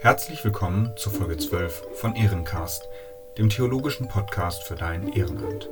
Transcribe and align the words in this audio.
Herzlich 0.00 0.44
willkommen 0.44 0.92
zu 0.96 1.10
Folge 1.10 1.36
12 1.36 1.82
von 1.94 2.14
Ehrencast, 2.14 2.88
dem 3.36 3.50
theologischen 3.50 4.08
Podcast 4.08 4.62
für 4.62 4.74
dein 4.74 5.12
Ehrenamt. 5.12 5.68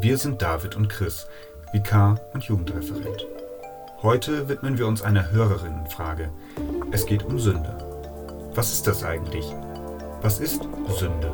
Wir 0.00 0.18
sind 0.18 0.42
David 0.42 0.76
und 0.76 0.88
Chris, 0.88 1.26
Vikar 1.72 2.20
und 2.34 2.44
Jugendreferent. 2.44 3.26
Heute 4.02 4.48
widmen 4.48 4.76
wir 4.76 4.86
uns 4.86 5.02
einer 5.02 5.30
Hörerinnenfrage. 5.30 6.30
Es 6.90 7.06
geht 7.06 7.22
um 7.22 7.38
Sünde. 7.38 7.74
Was 8.54 8.72
ist 8.72 8.86
das 8.86 9.04
eigentlich? 9.04 9.46
Was 10.22 10.40
ist 10.40 10.62
Sünde? 10.88 11.32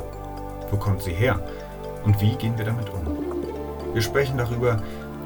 Wo 0.71 0.77
kommt 0.77 1.03
sie 1.03 1.15
her? 1.15 1.41
Und 2.05 2.21
wie 2.21 2.37
gehen 2.37 2.59
wir 2.59 2.67
damit 2.67 2.91
um? 2.91 3.95
Wir 3.95 4.03
sprechen 4.03 4.39
darüber, 4.39 4.83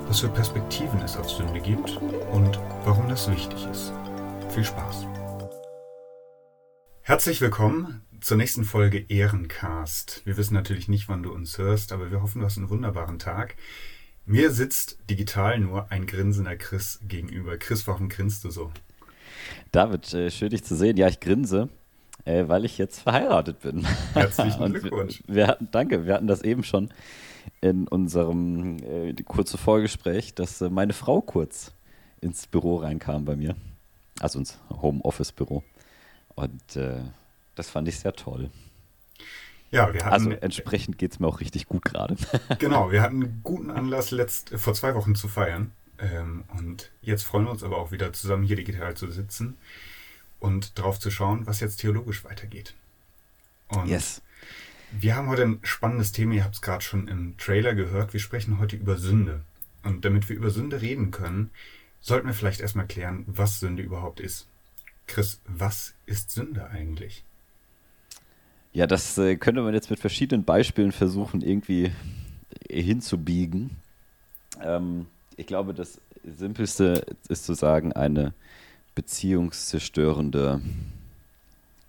was 0.06 0.20
für 0.20 0.28
Perspektiven 0.28 1.02
es 1.02 1.16
auf 1.16 1.30
Sünde 1.30 1.60
gibt 1.60 1.98
und 2.32 2.58
warum 2.84 3.08
das 3.08 3.30
wichtig 3.30 3.66
ist. 3.70 3.92
Viel 4.50 4.64
Spaß! 4.64 5.06
Herzlich 7.02 7.40
willkommen 7.40 8.02
zur 8.20 8.36
nächsten 8.36 8.64
Folge 8.64 8.98
Ehrencast. 9.08 10.22
Wir 10.24 10.36
wissen 10.36 10.54
natürlich 10.54 10.88
nicht, 10.88 11.08
wann 11.08 11.22
du 11.22 11.32
uns 11.32 11.56
hörst, 11.56 11.92
aber 11.92 12.10
wir 12.10 12.20
hoffen, 12.20 12.40
du 12.40 12.46
hast 12.46 12.58
einen 12.58 12.68
wunderbaren 12.68 13.20
Tag. 13.20 13.54
Mir 14.26 14.50
sitzt 14.50 14.98
digital 15.08 15.60
nur 15.60 15.92
ein 15.92 16.04
grinsender 16.04 16.56
Chris 16.56 16.98
gegenüber. 17.06 17.58
Chris, 17.58 17.86
warum 17.86 18.08
grinst 18.08 18.42
du 18.42 18.50
so? 18.50 18.72
David, 19.70 20.12
äh, 20.14 20.32
schön 20.32 20.50
dich 20.50 20.64
zu 20.64 20.74
sehen. 20.74 20.96
Ja, 20.96 21.06
ich 21.06 21.20
grinse, 21.20 21.68
äh, 22.24 22.48
weil 22.48 22.64
ich 22.64 22.76
jetzt 22.76 23.02
verheiratet 23.02 23.60
bin. 23.60 23.86
Herzlichen 24.14 24.72
Glückwunsch. 24.72 25.22
Wir, 25.28 25.34
wir 25.36 25.46
hatten, 25.46 25.68
danke, 25.70 26.06
wir 26.06 26.14
hatten 26.14 26.26
das 26.26 26.42
eben 26.42 26.64
schon 26.64 26.92
in 27.60 27.86
unserem 27.86 28.78
äh, 28.78 29.14
kurzen 29.22 29.58
Vorgespräch, 29.58 30.34
dass 30.34 30.60
äh, 30.60 30.70
meine 30.70 30.92
Frau 30.92 31.20
kurz 31.20 31.72
ins 32.20 32.48
Büro 32.48 32.78
reinkam 32.78 33.24
bei 33.24 33.36
mir. 33.36 33.54
Also 34.20 34.38
ins 34.38 34.58
Homeoffice-Büro. 34.70 35.64
Und 36.36 36.76
äh, 36.76 37.00
das 37.54 37.68
fand 37.68 37.88
ich 37.88 37.98
sehr 37.98 38.12
toll. 38.12 38.50
Ja, 39.70 39.92
wir 39.92 40.04
hatten, 40.04 40.12
also 40.12 40.30
entsprechend 40.30 40.98
geht 40.98 41.12
es 41.12 41.20
mir 41.20 41.26
auch 41.26 41.40
richtig 41.40 41.66
gut 41.66 41.84
gerade. 41.84 42.16
genau, 42.58 42.90
wir 42.90 43.02
hatten 43.02 43.22
einen 43.22 43.40
guten 43.42 43.70
Anlass, 43.70 44.10
letzt, 44.10 44.50
vor 44.56 44.74
zwei 44.74 44.94
Wochen 44.94 45.14
zu 45.14 45.28
feiern. 45.28 45.72
Ähm, 45.98 46.44
und 46.56 46.90
jetzt 47.02 47.22
freuen 47.22 47.44
wir 47.44 47.50
uns 47.50 47.62
aber 47.62 47.78
auch 47.78 47.92
wieder 47.92 48.12
zusammen 48.12 48.44
hier 48.44 48.56
digital 48.56 48.96
zu 48.96 49.10
sitzen 49.10 49.58
und 50.40 50.78
drauf 50.78 50.98
zu 50.98 51.10
schauen, 51.10 51.46
was 51.46 51.60
jetzt 51.60 51.76
theologisch 51.76 52.24
weitergeht. 52.24 52.74
Und 53.68 53.86
yes. 53.86 54.22
Wir 54.92 55.14
haben 55.14 55.28
heute 55.28 55.42
ein 55.42 55.60
spannendes 55.62 56.10
Thema, 56.10 56.34
ihr 56.34 56.44
habt 56.44 56.56
es 56.56 56.62
gerade 56.62 56.82
schon 56.82 57.06
im 57.06 57.36
Trailer 57.36 57.74
gehört. 57.74 58.12
Wir 58.12 58.20
sprechen 58.20 58.58
heute 58.58 58.74
über 58.74 58.96
Sünde. 58.96 59.42
Und 59.84 60.04
damit 60.04 60.28
wir 60.28 60.36
über 60.36 60.50
Sünde 60.50 60.80
reden 60.80 61.12
können, 61.12 61.50
sollten 62.00 62.26
wir 62.26 62.34
vielleicht 62.34 62.60
erstmal 62.60 62.86
klären, 62.86 63.24
was 63.26 63.60
Sünde 63.60 63.82
überhaupt 63.82 64.20
ist. 64.20 64.48
Chris, 65.06 65.40
was 65.46 65.94
ist 66.06 66.30
Sünde 66.30 66.68
eigentlich? 66.68 67.24
Ja, 68.72 68.86
das 68.86 69.18
äh, 69.18 69.36
könnte 69.36 69.62
man 69.62 69.74
jetzt 69.74 69.90
mit 69.90 69.98
verschiedenen 69.98 70.44
Beispielen 70.44 70.92
versuchen, 70.92 71.42
irgendwie 71.42 71.90
hinzubiegen. 72.68 73.76
Ähm, 74.62 75.06
ich 75.36 75.46
glaube, 75.46 75.74
das 75.74 76.00
Simpelste 76.24 77.04
ist 77.28 77.44
zu 77.44 77.54
sagen, 77.54 77.92
eine 77.92 78.32
beziehungszerstörende 78.94 80.60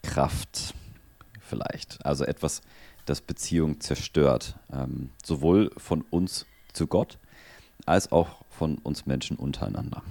Kraft 0.01 0.73
vielleicht. 1.39 2.03
Also 2.05 2.25
etwas, 2.25 2.61
das 3.05 3.21
Beziehung 3.21 3.79
zerstört. 3.79 4.55
Ähm, 4.71 5.09
sowohl 5.23 5.71
von 5.77 6.01
uns 6.09 6.45
zu 6.73 6.87
Gott 6.87 7.19
als 7.85 8.11
auch 8.11 8.43
von 8.61 8.77
uns 8.77 9.07
Menschen 9.07 9.37
untereinander. 9.37 10.03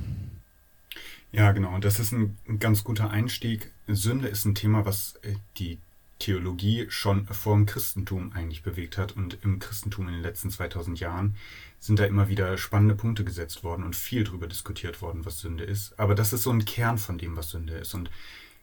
Ja, 1.30 1.52
genau. 1.52 1.72
Und 1.72 1.84
das 1.84 2.00
ist 2.00 2.10
ein, 2.10 2.36
ganz 2.58 2.82
guter 2.82 3.08
Einstieg. 3.08 3.70
Sünde 3.86 4.26
ist 4.26 4.44
ein 4.44 4.56
Thema, 4.56 4.84
was 4.84 5.14
äh, 5.22 5.36
die 5.56 5.78
Theologie 6.18 6.86
schon 6.88 7.26
vor 7.26 7.54
dem 7.54 7.66
Christentum 7.66 8.32
eigentlich 8.32 8.64
bewegt 8.64 8.98
hat. 8.98 9.12
Und 9.12 9.38
im 9.44 9.60
Christentum 9.60 10.08
in 10.08 10.14
den 10.14 10.22
letzten 10.22 10.50
2000 10.50 10.98
Jahren 10.98 11.36
sind 11.78 12.00
da 12.00 12.06
immer 12.06 12.28
wieder 12.28 12.58
spannende 12.58 12.96
Punkte 12.96 13.22
gesetzt 13.22 13.62
worden 13.62 13.84
und 13.84 13.94
viel 13.94 14.24
darüber 14.24 14.48
diskutiert 14.48 15.00
worden, 15.00 15.24
was 15.24 15.38
Sünde 15.38 15.62
ist. 15.62 15.96
Aber 15.96 16.16
das 16.16 16.32
ist 16.32 16.42
so 16.42 16.50
ein 16.50 16.64
Kern 16.64 16.98
von 16.98 17.18
dem, 17.18 17.36
was 17.36 17.50
Sünde 17.50 17.74
ist. 17.74 17.94
Und 17.94 18.10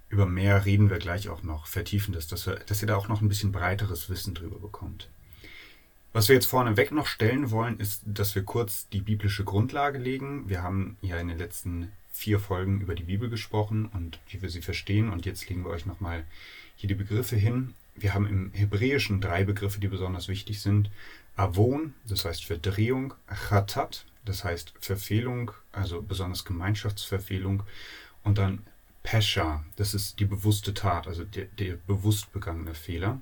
über 0.09 0.25
mehr 0.25 0.65
reden 0.65 0.89
wir 0.89 0.99
gleich 0.99 1.29
auch 1.29 1.43
noch, 1.43 1.65
vertiefen 1.65 2.13
das, 2.13 2.27
dass, 2.27 2.45
wir, 2.45 2.55
dass 2.55 2.81
ihr 2.81 2.89
da 2.89 2.97
auch 2.97 3.07
noch 3.07 3.21
ein 3.21 3.29
bisschen 3.29 3.53
breiteres 3.53 4.09
Wissen 4.09 4.33
drüber 4.33 4.59
bekommt. 4.59 5.07
Was 6.17 6.29
wir 6.29 6.33
jetzt 6.33 6.47
vorneweg 6.47 6.91
noch 6.91 7.05
stellen 7.05 7.51
wollen, 7.51 7.79
ist, 7.79 8.01
dass 8.03 8.33
wir 8.33 8.41
kurz 8.41 8.89
die 8.89 9.01
biblische 9.01 9.43
Grundlage 9.43 9.99
legen. 9.99 10.49
Wir 10.49 10.63
haben 10.63 10.97
ja 11.03 11.17
in 11.17 11.27
den 11.27 11.37
letzten 11.37 11.91
vier 12.11 12.39
Folgen 12.39 12.81
über 12.81 12.95
die 12.95 13.03
Bibel 13.03 13.29
gesprochen 13.29 13.85
und 13.93 14.17
wie 14.29 14.41
wir 14.41 14.49
sie 14.49 14.63
verstehen. 14.63 15.11
Und 15.11 15.27
jetzt 15.27 15.47
legen 15.47 15.63
wir 15.63 15.69
euch 15.69 15.85
nochmal 15.85 16.23
hier 16.75 16.87
die 16.87 16.95
Begriffe 16.95 17.35
hin. 17.35 17.75
Wir 17.93 18.15
haben 18.15 18.25
im 18.25 18.51
Hebräischen 18.53 19.21
drei 19.21 19.43
Begriffe, 19.43 19.79
die 19.79 19.89
besonders 19.89 20.27
wichtig 20.27 20.59
sind. 20.59 20.89
Avon, 21.35 21.93
das 22.07 22.25
heißt 22.25 22.45
Verdrehung, 22.45 23.13
Chatat, 23.27 24.03
das 24.25 24.43
heißt 24.43 24.73
Verfehlung, 24.81 25.51
also 25.71 26.01
besonders 26.01 26.45
Gemeinschaftsverfehlung. 26.45 27.61
Und 28.23 28.39
dann 28.39 28.63
Pesha, 29.03 29.63
das 29.75 29.93
ist 29.93 30.19
die 30.19 30.25
bewusste 30.25 30.73
Tat, 30.73 31.05
also 31.05 31.23
der, 31.25 31.45
der 31.59 31.75
bewusst 31.75 32.33
begangene 32.33 32.73
Fehler. 32.73 33.21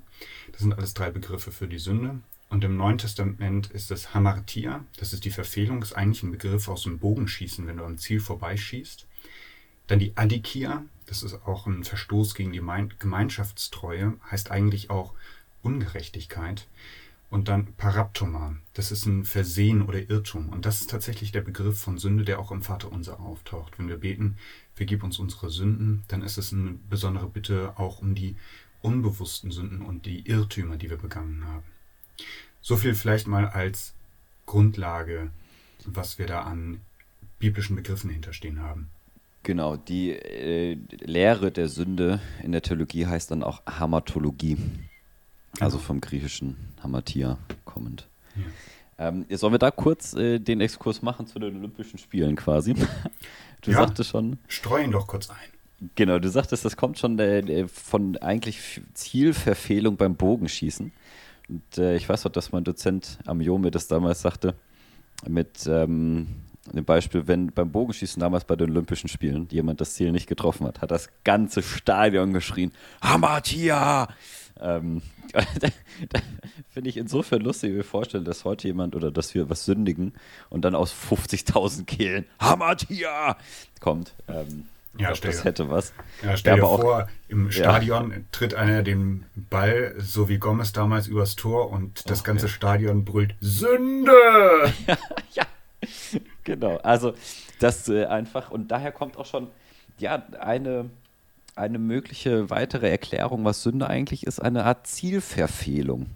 Das 0.52 0.62
sind 0.62 0.72
alles 0.72 0.94
drei 0.94 1.10
Begriffe 1.10 1.52
für 1.52 1.68
die 1.68 1.78
Sünde. 1.78 2.20
Und 2.48 2.62
im 2.62 2.76
Neuen 2.76 2.98
Testament 2.98 3.70
ist 3.72 3.90
das 3.90 4.14
Hamartia, 4.14 4.84
das 4.98 5.12
ist 5.12 5.24
die 5.24 5.30
Verfehlung, 5.30 5.82
ist 5.82 5.94
eigentlich 5.94 6.22
ein 6.22 6.30
Begriff 6.30 6.68
aus 6.68 6.84
dem 6.84 6.98
Bogenschießen, 6.98 7.66
wenn 7.66 7.78
du 7.78 7.84
am 7.84 7.98
Ziel 7.98 8.20
vorbeischießt. 8.20 9.06
Dann 9.88 9.98
die 9.98 10.16
Adikia, 10.16 10.84
das 11.06 11.22
ist 11.22 11.34
auch 11.46 11.66
ein 11.66 11.84
Verstoß 11.84 12.34
gegen 12.34 12.52
die 12.52 12.62
Gemeinschaftstreue, 12.98 14.14
heißt 14.30 14.50
eigentlich 14.50 14.90
auch 14.90 15.14
Ungerechtigkeit. 15.62 16.66
Und 17.28 17.48
dann 17.48 17.74
Paraptoma, 17.74 18.56
das 18.74 18.92
ist 18.92 19.04
ein 19.06 19.24
Versehen 19.24 19.82
oder 19.82 20.08
Irrtum. 20.08 20.48
Und 20.50 20.64
das 20.64 20.80
ist 20.80 20.90
tatsächlich 20.90 21.32
der 21.32 21.40
Begriff 21.40 21.80
von 21.80 21.98
Sünde, 21.98 22.24
der 22.24 22.38
auch 22.38 22.52
im 22.52 22.62
Vaterunser 22.62 23.18
auftaucht. 23.18 23.78
Wenn 23.78 23.88
wir 23.88 23.96
beten, 23.96 24.36
vergib 24.74 25.02
uns 25.02 25.18
unsere 25.18 25.50
Sünden, 25.50 26.04
dann 26.06 26.22
ist 26.22 26.38
es 26.38 26.52
eine 26.52 26.78
besondere 26.88 27.28
Bitte 27.28 27.72
auch 27.76 27.98
um 27.98 28.14
die 28.14 28.36
unbewussten 28.80 29.50
Sünden 29.50 29.82
und 29.82 30.06
die 30.06 30.28
Irrtümer, 30.28 30.76
die 30.76 30.88
wir 30.88 30.98
begangen 30.98 31.44
haben. 31.44 31.75
So 32.60 32.76
viel 32.76 32.94
vielleicht 32.94 33.26
mal 33.26 33.46
als 33.46 33.94
Grundlage, 34.46 35.30
was 35.84 36.18
wir 36.18 36.26
da 36.26 36.42
an 36.42 36.80
biblischen 37.38 37.76
Begriffen 37.76 38.10
hinterstehen 38.10 38.60
haben. 38.60 38.88
Genau, 39.42 39.76
die 39.76 40.10
äh, 40.10 40.76
Lehre 41.00 41.52
der 41.52 41.68
Sünde 41.68 42.20
in 42.42 42.50
der 42.52 42.62
Theologie 42.62 43.06
heißt 43.06 43.30
dann 43.30 43.44
auch 43.44 43.62
Hamatologie. 43.66 44.56
Also 45.60 45.78
vom 45.78 46.00
griechischen 46.00 46.56
Hamatia 46.82 47.38
kommend. 47.64 48.08
Ja. 48.34 49.08
Ähm, 49.08 49.26
sollen 49.30 49.52
wir 49.54 49.58
da 49.58 49.70
kurz 49.70 50.14
äh, 50.14 50.38
den 50.38 50.60
Exkurs 50.60 51.02
machen 51.02 51.26
zu 51.26 51.38
den 51.38 51.56
Olympischen 51.56 51.98
Spielen 51.98 52.36
quasi? 52.36 52.74
Du 53.62 53.72
ja, 53.72 53.78
sagtest 53.78 54.10
schon. 54.10 54.38
Streuen 54.46 54.92
doch 54.92 55.08
kurz 55.08 55.28
ein. 55.28 55.90
Genau, 55.96 56.18
du 56.20 56.28
sagtest, 56.28 56.64
das 56.64 56.76
kommt 56.76 56.98
schon 56.98 57.18
äh, 57.18 57.66
von 57.66 58.16
eigentlich 58.18 58.80
Zielverfehlung 58.94 59.96
beim 59.96 60.14
Bogenschießen. 60.14 60.92
Und 61.48 61.78
äh, 61.78 61.96
ich 61.96 62.08
weiß 62.08 62.26
auch, 62.26 62.30
dass 62.30 62.52
mein 62.52 62.64
Dozent 62.64 63.18
am 63.26 63.40
Jo 63.40 63.58
mir 63.58 63.70
das 63.70 63.88
damals 63.88 64.22
sagte, 64.22 64.54
mit 65.26 65.66
ähm, 65.66 66.28
dem 66.72 66.84
Beispiel, 66.84 67.26
wenn 67.26 67.52
beim 67.52 67.70
Bogenschießen 67.70 68.20
damals 68.20 68.44
bei 68.44 68.56
den 68.56 68.70
Olympischen 68.70 69.08
Spielen 69.08 69.46
jemand 69.50 69.80
das 69.80 69.94
Ziel 69.94 70.12
nicht 70.12 70.26
getroffen 70.26 70.66
hat, 70.66 70.80
hat 70.80 70.90
das 70.90 71.08
ganze 71.24 71.62
Stadion 71.62 72.32
geschrien, 72.32 72.72
Hamatia! 73.00 74.08
Ähm, 74.58 75.02
Finde 76.70 76.88
ich 76.88 76.96
insofern 76.96 77.42
lustig, 77.42 77.72
wie 77.72 77.76
wir 77.76 77.84
vorstellen, 77.84 78.24
dass 78.24 78.44
heute 78.44 78.68
jemand 78.68 78.96
oder 78.96 79.10
dass 79.10 79.34
wir 79.34 79.50
was 79.50 79.64
sündigen 79.64 80.14
und 80.48 80.64
dann 80.64 80.74
aus 80.74 80.94
50.000 80.94 81.84
Kehlen 81.84 82.24
Hamatia 82.40 83.36
kommt. 83.80 84.14
Ähm, 84.28 84.66
ja, 84.98 85.12
glaub, 85.12 85.20
das 85.20 85.44
hätte 85.44 85.70
was. 85.70 85.92
Ja, 86.22 86.36
stell 86.36 86.56
dir 86.56 86.62
vor, 86.62 87.04
auch, 87.04 87.08
im 87.28 87.50
Stadion 87.50 88.10
ja. 88.10 88.16
tritt 88.32 88.54
einer 88.54 88.82
den 88.82 89.24
Ball, 89.34 89.94
so 89.98 90.28
wie 90.28 90.38
Gomez 90.38 90.72
damals, 90.72 91.06
übers 91.06 91.36
Tor 91.36 91.70
und 91.70 92.08
das 92.10 92.20
oh, 92.20 92.24
ganze 92.24 92.46
ja. 92.46 92.52
Stadion 92.52 93.04
brüllt 93.04 93.34
Sünde! 93.40 94.12
ja, 95.32 95.44
genau. 96.44 96.76
Also 96.78 97.14
das 97.58 97.88
äh, 97.88 98.06
einfach, 98.06 98.50
und 98.50 98.68
daher 98.70 98.92
kommt 98.92 99.16
auch 99.16 99.26
schon, 99.26 99.48
ja, 99.98 100.22
eine 100.40 100.90
eine 101.56 101.78
mögliche 101.78 102.50
weitere 102.50 102.90
Erklärung, 102.90 103.44
was 103.44 103.62
Sünde 103.62 103.88
eigentlich 103.88 104.26
ist, 104.26 104.40
eine 104.40 104.64
Art 104.64 104.86
Zielverfehlung. 104.86 106.06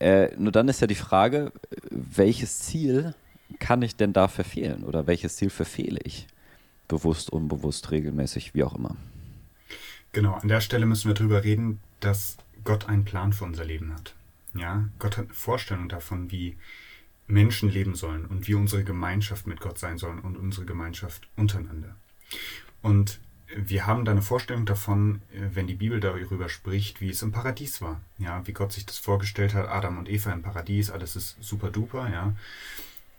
Äh, 0.00 0.34
nur 0.36 0.50
dann 0.50 0.68
ist 0.68 0.80
ja 0.80 0.86
die 0.86 0.94
Frage, 0.94 1.52
welches 1.90 2.60
Ziel 2.60 3.14
kann 3.60 3.82
ich 3.82 3.94
denn 3.94 4.14
da 4.14 4.28
verfehlen 4.28 4.82
oder 4.84 5.06
welches 5.06 5.36
Ziel 5.36 5.50
verfehle 5.50 6.00
ich? 6.02 6.26
Bewusst, 6.92 7.30
unbewusst, 7.30 7.90
regelmäßig, 7.90 8.52
wie 8.52 8.64
auch 8.64 8.74
immer. 8.74 8.96
Genau, 10.12 10.34
an 10.34 10.48
der 10.48 10.60
Stelle 10.60 10.84
müssen 10.84 11.08
wir 11.08 11.14
darüber 11.14 11.42
reden, 11.42 11.80
dass 12.00 12.36
Gott 12.64 12.86
einen 12.86 13.06
Plan 13.06 13.32
für 13.32 13.44
unser 13.44 13.64
Leben 13.64 13.94
hat. 13.94 14.14
Ja, 14.52 14.90
Gott 14.98 15.16
hat 15.16 15.24
eine 15.24 15.34
Vorstellung 15.34 15.88
davon, 15.88 16.30
wie 16.30 16.58
Menschen 17.26 17.70
leben 17.70 17.94
sollen 17.94 18.26
und 18.26 18.46
wie 18.46 18.52
unsere 18.52 18.84
Gemeinschaft 18.84 19.46
mit 19.46 19.58
Gott 19.58 19.78
sein 19.78 19.96
soll 19.96 20.18
und 20.18 20.36
unsere 20.36 20.66
Gemeinschaft 20.66 21.28
untereinander. 21.34 21.96
Und 22.82 23.20
wir 23.56 23.86
haben 23.86 24.04
da 24.04 24.12
eine 24.12 24.20
Vorstellung 24.20 24.66
davon, 24.66 25.22
wenn 25.30 25.66
die 25.66 25.76
Bibel 25.76 25.98
darüber 25.98 26.50
spricht, 26.50 27.00
wie 27.00 27.08
es 27.08 27.22
im 27.22 27.32
Paradies 27.32 27.80
war. 27.80 28.02
Ja, 28.18 28.46
wie 28.46 28.52
Gott 28.52 28.72
sich 28.72 28.84
das 28.84 28.98
vorgestellt 28.98 29.54
hat, 29.54 29.66
Adam 29.66 29.96
und 29.96 30.10
Eva 30.10 30.30
im 30.30 30.42
Paradies, 30.42 30.90
alles 30.90 31.16
ist 31.16 31.42
super 31.42 31.70
duper, 31.70 32.10
ja. 32.12 32.34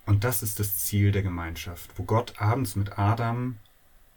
Und 0.05 0.23
das 0.23 0.43
ist 0.43 0.59
das 0.59 0.85
Ziel 0.85 1.11
der 1.11 1.23
Gemeinschaft, 1.23 1.91
wo 1.97 2.03
Gott 2.03 2.41
abends 2.41 2.75
mit 2.75 2.97
Adam 2.99 3.57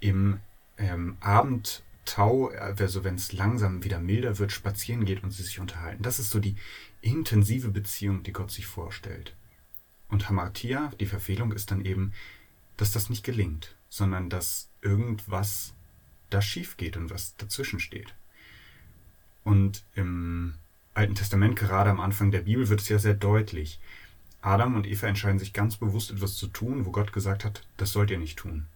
im 0.01 0.41
ähm, 0.79 1.17
Abendtau, 1.21 2.49
also 2.49 3.05
wenn 3.05 3.15
es 3.15 3.33
langsam 3.33 3.85
wieder 3.85 4.01
milder 4.01 4.39
wird, 4.39 4.53
spazieren 4.53 5.05
geht 5.05 5.23
und 5.23 5.31
sie 5.31 5.43
sich 5.43 5.61
unterhalten. 5.61 6.03
Das 6.03 6.19
ist 6.19 6.31
so 6.31 6.41
die 6.41 6.57
intensive 7.01 7.69
Beziehung, 7.69 8.23
die 8.23 8.33
Gott 8.33 8.51
sich 8.51 8.67
vorstellt. 8.67 9.35
Und 10.09 10.29
Hamartia, 10.29 10.93
die 11.01 11.07
Verfehlung, 11.07 11.53
ist 11.53 11.71
dann 11.71 11.85
eben, 11.85 12.13
dass 12.77 12.93
das 12.93 13.09
nicht 13.09 13.25
gelingt, 13.25 13.75
sondern 13.89 14.29
dass 14.29 14.69
irgendwas 14.83 15.73
da 16.31 16.43
schief 16.43 16.77
geht 16.77 16.97
und 16.97 17.11
was 17.11 17.37
dazwischen 17.37 17.81
steht. 17.81 18.15
Und 19.45 19.85
im 19.95 20.55
Alten 20.95 21.15
Testament, 21.15 21.57
gerade 21.57 21.91
am 21.91 22.01
Anfang 22.01 22.31
der 22.31 22.43
Bibel, 22.43 22.69
wird 22.69 22.81
es 22.81 22.89
ja 22.89 22.99
sehr 22.99 23.15
deutlich. 23.15 23.79
Adam 24.47 24.77
und 24.77 24.87
Eva 24.87 25.09
entscheiden 25.09 25.41
sich 25.41 25.53
ganz 25.53 25.77
bewusst 25.77 26.13
etwas 26.13 26.37
zu 26.37 26.47
tun, 26.47 26.87
wo 26.87 26.93
Gott 26.93 27.13
gesagt 27.13 27.45
hat, 27.45 27.63
das 27.79 27.91
sollt 27.91 28.13
ihr 28.13 28.19
nicht 28.19 28.39
tun. 28.39 28.67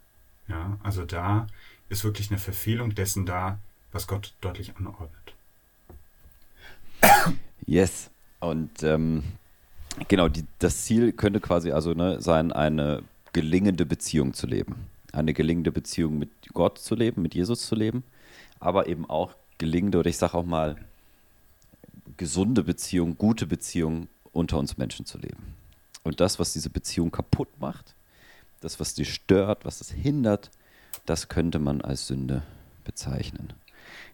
Ja, 0.49 0.77
also 0.83 1.05
da 1.05 1.47
ist 1.89 2.03
wirklich 2.03 2.29
eine 2.31 2.41
Verfehlung 2.41 2.97
dessen 2.97 3.25
da, 3.25 3.61
was 3.93 4.09
Gott 4.09 4.35
deutlich 4.41 4.77
anordnet. 4.77 5.35
Yes. 7.67 8.11
Und 8.41 8.83
ähm, 8.83 9.23
genau, 10.09 10.29
die, 10.29 10.45
das 10.59 10.87
Ziel 10.87 11.13
könnte 11.13 11.39
quasi 11.39 11.71
also 11.71 11.95
ne, 11.95 12.21
sein, 12.21 12.51
eine 12.51 13.05
gelingende 13.33 13.87
Beziehung 13.87 14.35
zu 14.35 14.49
leben. 14.49 14.75
Eine 15.13 15.35
gelingende 15.35 15.71
Beziehung 15.71 16.19
mit 16.19 16.31
Gott 16.53 16.79
zu 16.79 16.97
leben, 16.97 17.23
mit 17.23 17.37
Jesus 17.37 17.67
zu 17.67 17.77
leben, 17.77 18.03
aber 18.59 18.89
eben 18.89 19.09
auch 19.09 19.37
gelingende 19.59 19.99
oder 19.99 20.11
ich 20.11 20.17
sage 20.17 20.35
auch 20.35 20.45
mal 20.45 20.77
gesunde 22.17 22.65
Beziehung, 22.65 23.17
gute 23.17 23.47
Beziehung 23.47 24.09
unter 24.33 24.59
uns 24.59 24.77
Menschen 24.77 25.07
zu 25.07 25.19
leben. 25.19 25.60
Und 26.03 26.21
das, 26.21 26.39
was 26.39 26.53
diese 26.53 26.71
Beziehung 26.71 27.11
kaputt 27.11 27.49
macht, 27.61 27.95
das, 28.61 28.81
was 28.81 28.95
die 28.95 29.05
stört, 29.05 29.65
was 29.65 29.81
es 29.81 29.91
hindert, 29.91 30.51
das 31.07 31.29
könnte 31.29 31.59
man 31.59 31.81
als 31.81 32.07
Sünde 32.07 32.43
bezeichnen. 32.85 33.53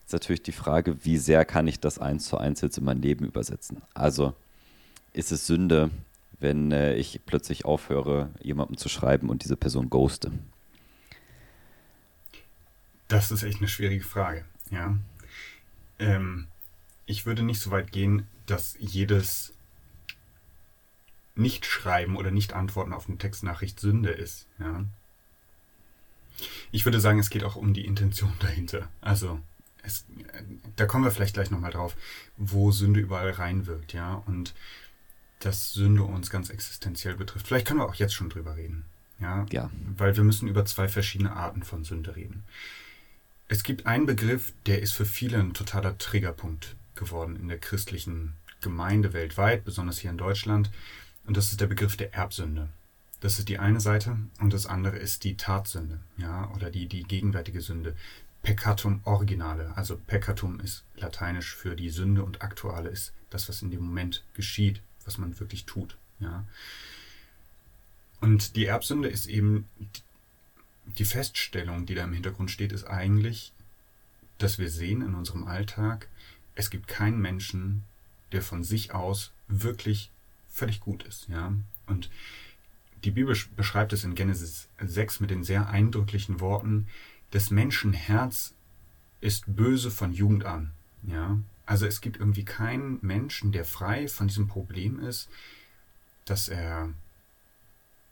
Jetzt 0.03 0.13
natürlich 0.13 0.43
die 0.43 0.53
Frage, 0.53 1.05
wie 1.05 1.19
sehr 1.19 1.45
kann 1.45 1.67
ich 1.67 1.81
das 1.81 1.99
eins 1.99 2.27
zu 2.27 2.39
eins 2.39 2.61
jetzt 2.61 2.79
in 2.79 2.85
mein 2.85 3.03
Leben 3.03 3.25
übersetzen? 3.25 3.83
Also 3.93 4.35
ist 5.13 5.33
es 5.33 5.47
Sünde, 5.47 5.91
wenn 6.39 6.71
äh, 6.71 6.95
ich 6.95 7.21
plötzlich 7.27 7.65
aufhöre, 7.65 8.31
jemandem 8.41 8.77
zu 8.77 8.89
schreiben 8.89 9.31
und 9.31 9.43
diese 9.43 9.57
Person 9.57 9.91
ghoste? 9.91 10.31
Das 13.09 13.31
ist 13.31 13.43
echt 13.43 13.59
eine 13.59 13.69
schwierige 13.69 14.05
Frage, 14.05 14.45
ja. 14.71 14.97
Ähm, 15.99 16.47
ich 17.07 17.25
würde 17.25 17.43
nicht 17.43 17.61
so 17.61 17.71
weit 17.71 17.93
gehen, 17.93 18.27
dass 18.47 18.77
jedes 18.79 19.53
Nicht-Schreiben 21.37 22.17
oder 22.17 22.31
Nicht-Antworten 22.31 22.93
auf 22.93 23.09
eine 23.09 23.19
Textnachricht 23.19 23.79
Sünde 23.81 24.11
ist, 24.11 24.47
ja. 24.59 24.85
Ich 26.71 26.85
würde 26.85 27.01
sagen, 27.01 27.19
es 27.19 27.31
geht 27.31 27.45
auch 27.45 27.57
um 27.57 27.73
die 27.73 27.87
Intention 27.87 28.33
dahinter. 28.41 28.89
Also, 29.01 29.41
es, 29.83 30.05
da 30.77 30.87
kommen 30.87 31.05
wir 31.05 31.11
vielleicht 31.11 31.35
gleich 31.35 31.51
nochmal 31.51 31.71
drauf, 31.71 31.97
wo 32.37 32.71
Sünde 32.73 33.01
überall 33.01 33.31
reinwirkt, 33.31 33.93
ja. 33.93 34.23
Und 34.27 34.55
dass 35.41 35.73
Sünde 35.73 36.03
uns 36.03 36.31
ganz 36.31 36.51
existenziell 36.51 37.15
betrifft. 37.15 37.47
Vielleicht 37.47 37.67
können 37.67 37.81
wir 37.81 37.87
auch 37.87 37.95
jetzt 37.95 38.15
schon 38.15 38.31
drüber 38.31 38.57
reden. 38.57 38.85
Ja? 39.21 39.47
ja. 39.51 39.71
Weil 39.97 40.17
wir 40.17 40.25
müssen 40.25 40.49
über 40.49 40.65
zwei 40.65 40.89
verschiedene 40.89 41.35
Arten 41.35 41.63
von 41.63 41.85
Sünde 41.85 42.17
reden. 42.17 42.45
Es 43.49 43.63
gibt 43.63 43.87
einen 43.87 44.07
Begriff, 44.07 44.53
der 44.67 44.83
ist 44.83 44.93
für 44.93 45.05
viele 45.05 45.39
ein 45.39 45.55
totaler 45.55 45.99
Triggerpunkt 45.99 46.75
geworden 46.95 47.37
in 47.37 47.49
der 47.49 47.59
christlichen 47.59 48.33
Gemeinde 48.61 49.13
weltweit, 49.13 49.65
besonders 49.65 49.99
hier 49.99 50.11
in 50.11 50.19
Deutschland. 50.19 50.71
Und 51.27 51.37
das 51.37 51.51
ist 51.51 51.61
der 51.61 51.67
Begriff 51.67 51.97
der 51.97 52.15
Erbsünde. 52.15 52.69
Das 53.21 53.39
ist 53.39 53.49
die 53.49 53.59
eine 53.59 53.81
Seite 53.81 54.17
und 54.41 54.53
das 54.53 54.67
andere 54.67 54.97
ist 54.97 55.25
die 55.25 55.37
Tatsünde, 55.37 55.99
ja, 56.19 56.51
oder 56.55 56.71
die, 56.71 56.87
die 56.87 57.03
gegenwärtige 57.03 57.61
Sünde. 57.61 57.97
Peccatum 58.43 59.01
originale, 59.05 59.77
also 59.77 59.97
Peccatum 59.97 60.61
ist 60.61 60.85
lateinisch 60.97 61.57
für 61.57 61.75
die 61.75 61.91
Sünde 61.91 62.23
und 62.23 62.43
aktuale 62.43 62.91
ist 62.91 63.13
das, 63.31 63.49
was 63.49 63.63
in 63.63 63.71
dem 63.71 63.83
Moment 63.83 64.23
geschieht, 64.35 64.81
was 65.05 65.19
man 65.19 65.39
wirklich 65.41 65.65
tut. 65.65 65.97
Ja. 66.21 66.45
Und 68.21 68.55
die 68.55 68.67
Erbsünde 68.67 69.09
ist 69.09 69.27
eben 69.27 69.69
die 70.99 71.05
Feststellung, 71.05 71.87
die 71.87 71.95
da 71.95 72.05
im 72.05 72.13
Hintergrund 72.13 72.51
steht, 72.51 72.73
ist 72.73 72.85
eigentlich, 72.85 73.53
dass 74.39 74.59
wir 74.59 74.71
sehen 74.71 75.03
in 75.03 75.15
unserem 75.15 75.45
Alltag, 75.45 76.09
es 76.55 76.71
gibt 76.71 76.87
keinen 76.87 77.21
Menschen, 77.21 77.83
der 78.33 78.43
von 78.43 78.63
sich 78.63 78.93
aus 78.93 79.33
wirklich 79.49 80.11
völlig 80.57 80.81
gut 80.81 81.03
ist. 81.03 81.29
Ja. 81.29 81.53
Und 81.87 82.11
die 83.05 83.11
Bibel 83.11 83.37
beschreibt 83.55 83.93
es 83.93 84.05
in 84.05 84.15
Genesis 84.15 84.69
6 84.81 85.21
mit 85.21 85.31
den 85.31 85.45
sehr 85.45 85.69
eindrücklichen 85.69 86.41
Worten, 86.41 86.89
des 87.33 87.51
Menschen 87.51 87.93
Herz 87.93 88.55
ist 89.21 89.45
böse 89.47 89.91
von 89.91 90.13
Jugend 90.13 90.45
an. 90.45 90.73
Ja. 91.03 91.39
Also 91.67 91.87
es 91.87 92.01
gibt 92.01 92.19
irgendwie 92.19 92.45
keinen 92.45 92.99
Menschen, 93.03 93.53
der 93.53 93.65
frei 93.65 94.09
von 94.09 94.29
diesem 94.29 94.49
Problem 94.49 95.01
ist, 95.01 95.29
dass 96.25 96.49
er 96.49 96.91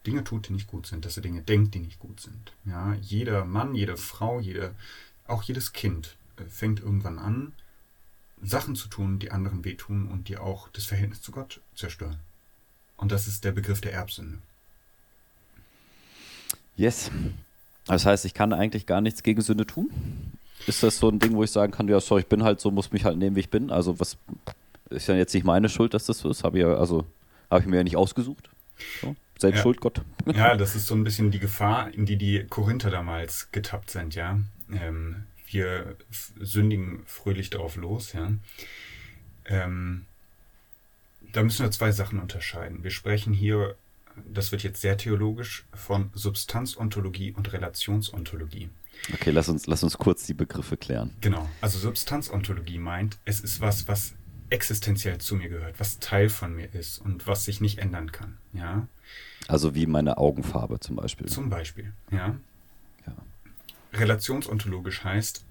Dinge 0.05 0.23
tut, 0.23 0.47
die 0.47 0.53
nicht 0.53 0.67
gut 0.67 0.85
sind, 0.85 1.05
dass 1.05 1.17
er 1.17 1.23
Dinge 1.23 1.41
denkt, 1.41 1.73
die 1.73 1.79
nicht 1.79 1.99
gut 1.99 2.19
sind. 2.19 2.53
Ja, 2.65 2.93
jeder 2.95 3.45
Mann, 3.45 3.73
jede 3.73 3.97
Frau, 3.97 4.39
jede, 4.39 4.75
auch 5.25 5.41
jedes 5.43 5.73
Kind 5.73 6.15
äh, 6.37 6.45
fängt 6.45 6.79
irgendwann 6.79 7.17
an, 7.17 7.53
Sachen 8.41 8.75
zu 8.75 8.87
tun, 8.87 9.17
die 9.17 9.31
anderen 9.31 9.63
wehtun 9.63 10.07
und 10.07 10.27
die 10.27 10.37
auch 10.37 10.69
das 10.69 10.85
Verhältnis 10.85 11.21
zu 11.21 11.31
Gott 11.31 11.61
zerstören. 11.73 12.19
Und 12.97 13.11
das 13.11 13.27
ist 13.27 13.43
der 13.43 13.51
Begriff 13.51 13.81
der 13.81 13.93
Erbsünde. 13.93 14.37
Yes. 16.77 17.11
Das 17.87 18.05
heißt, 18.05 18.25
ich 18.25 18.33
kann 18.33 18.53
eigentlich 18.53 18.85
gar 18.85 19.01
nichts 19.01 19.23
gegen 19.23 19.41
Sünde 19.41 19.65
tun? 19.65 19.89
Ist 20.67 20.81
das 20.83 20.97
so 20.97 21.09
ein 21.09 21.19
Ding, 21.19 21.35
wo 21.35 21.43
ich 21.43 21.51
sagen 21.51 21.71
kann, 21.71 21.87
ja, 21.87 21.99
sorry, 21.99 22.21
ich 22.21 22.27
bin 22.27 22.43
halt 22.43 22.59
so, 22.59 22.71
muss 22.71 22.91
mich 22.91 23.05
halt 23.05 23.17
nehmen, 23.17 23.35
wie 23.35 23.41
ich 23.41 23.49
bin? 23.49 23.69
Also 23.69 23.99
was 23.99 24.17
ist 24.89 25.07
ja 25.07 25.15
jetzt 25.15 25.33
nicht 25.33 25.43
meine 25.43 25.69
Schuld, 25.69 25.93
dass 25.93 26.05
das 26.05 26.19
so 26.19 26.29
ist, 26.29 26.43
habe 26.43 26.57
ich 26.57 26.63
ja, 26.63 26.75
also 26.75 27.05
habe 27.49 27.61
ich 27.61 27.67
mir 27.67 27.77
ja 27.77 27.83
nicht 27.83 27.97
ausgesucht. 27.97 28.49
So, 29.01 29.15
selbst 29.37 29.57
ja. 29.57 29.63
schuld, 29.63 29.81
Gott. 29.81 30.01
Ja, 30.25 30.55
das 30.57 30.75
ist 30.75 30.87
so 30.87 30.95
ein 30.95 31.03
bisschen 31.03 31.31
die 31.31 31.39
Gefahr, 31.39 31.93
in 31.93 32.05
die 32.05 32.17
die 32.17 32.45
Korinther 32.45 32.89
damals 32.89 33.51
getappt 33.51 33.91
sind, 33.91 34.15
ja. 34.15 34.39
Ähm, 34.73 35.25
wir 35.47 35.95
sündigen 36.39 37.03
fröhlich 37.05 37.51
darauf 37.51 37.75
los, 37.75 38.13
ja. 38.13 38.31
Ähm, 39.45 40.05
da 41.35 41.43
müssen 41.43 41.63
wir 41.63 41.71
zwei 41.71 41.91
Sachen 41.91 42.19
unterscheiden. 42.19 42.83
Wir 42.83 42.91
sprechen 42.91 43.33
hier, 43.33 43.75
das 44.31 44.53
wird 44.53 44.63
jetzt 44.63 44.79
sehr 44.79 44.97
theologisch, 44.97 45.65
von 45.73 46.09
Substanzontologie 46.13 47.33
und 47.33 47.51
Relationsontologie. 47.51 48.69
Okay, 49.13 49.31
lass 49.31 49.49
uns, 49.49 49.67
lass 49.67 49.83
uns 49.83 49.97
kurz 49.97 50.25
die 50.25 50.33
Begriffe 50.33 50.77
klären. 50.77 51.13
Genau. 51.19 51.49
Also 51.59 51.77
Substanzontologie 51.77 52.77
meint, 52.77 53.17
es 53.25 53.41
ist 53.41 53.59
was, 53.59 53.89
was 53.89 54.13
existenziell 54.49 55.17
zu 55.17 55.35
mir 55.35 55.49
gehört, 55.49 55.77
was 55.77 55.99
Teil 55.99 56.29
von 56.29 56.55
mir 56.55 56.73
ist 56.73 56.99
und 56.99 57.27
was 57.27 57.43
sich 57.43 57.59
nicht 57.59 57.79
ändern 57.79 58.13
kann. 58.13 58.37
Ja. 58.53 58.87
Also 59.49 59.75
wie 59.75 59.87
meine 59.87 60.17
Augenfarbe 60.17 60.79
zum 60.79 60.95
Beispiel. 60.95 61.27
Zum 61.27 61.49
Beispiel, 61.49 61.91
ja. 62.11 62.37
ja. 63.05 63.15
Relationsontologisch 63.91 65.03
heißt, 65.03 65.43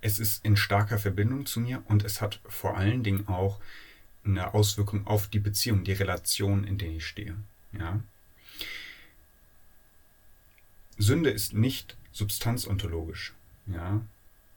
es 0.00 0.20
ist 0.20 0.44
in 0.44 0.56
starker 0.56 0.98
Verbindung 0.98 1.46
zu 1.46 1.58
mir 1.58 1.82
und 1.86 2.04
es 2.04 2.20
hat 2.20 2.38
vor 2.46 2.76
allen 2.76 3.02
Dingen 3.02 3.26
auch 3.26 3.58
eine 4.28 4.54
Auswirkung 4.54 5.06
auf 5.06 5.26
die 5.26 5.38
Beziehung, 5.38 5.84
die 5.84 5.92
Relation, 5.92 6.64
in 6.64 6.78
der 6.78 6.90
ich 6.90 7.06
stehe. 7.06 7.36
Ja. 7.72 8.00
Sünde 10.98 11.30
ist 11.30 11.54
nicht 11.54 11.96
substanzontologisch. 12.12 13.34
Ja? 13.66 14.02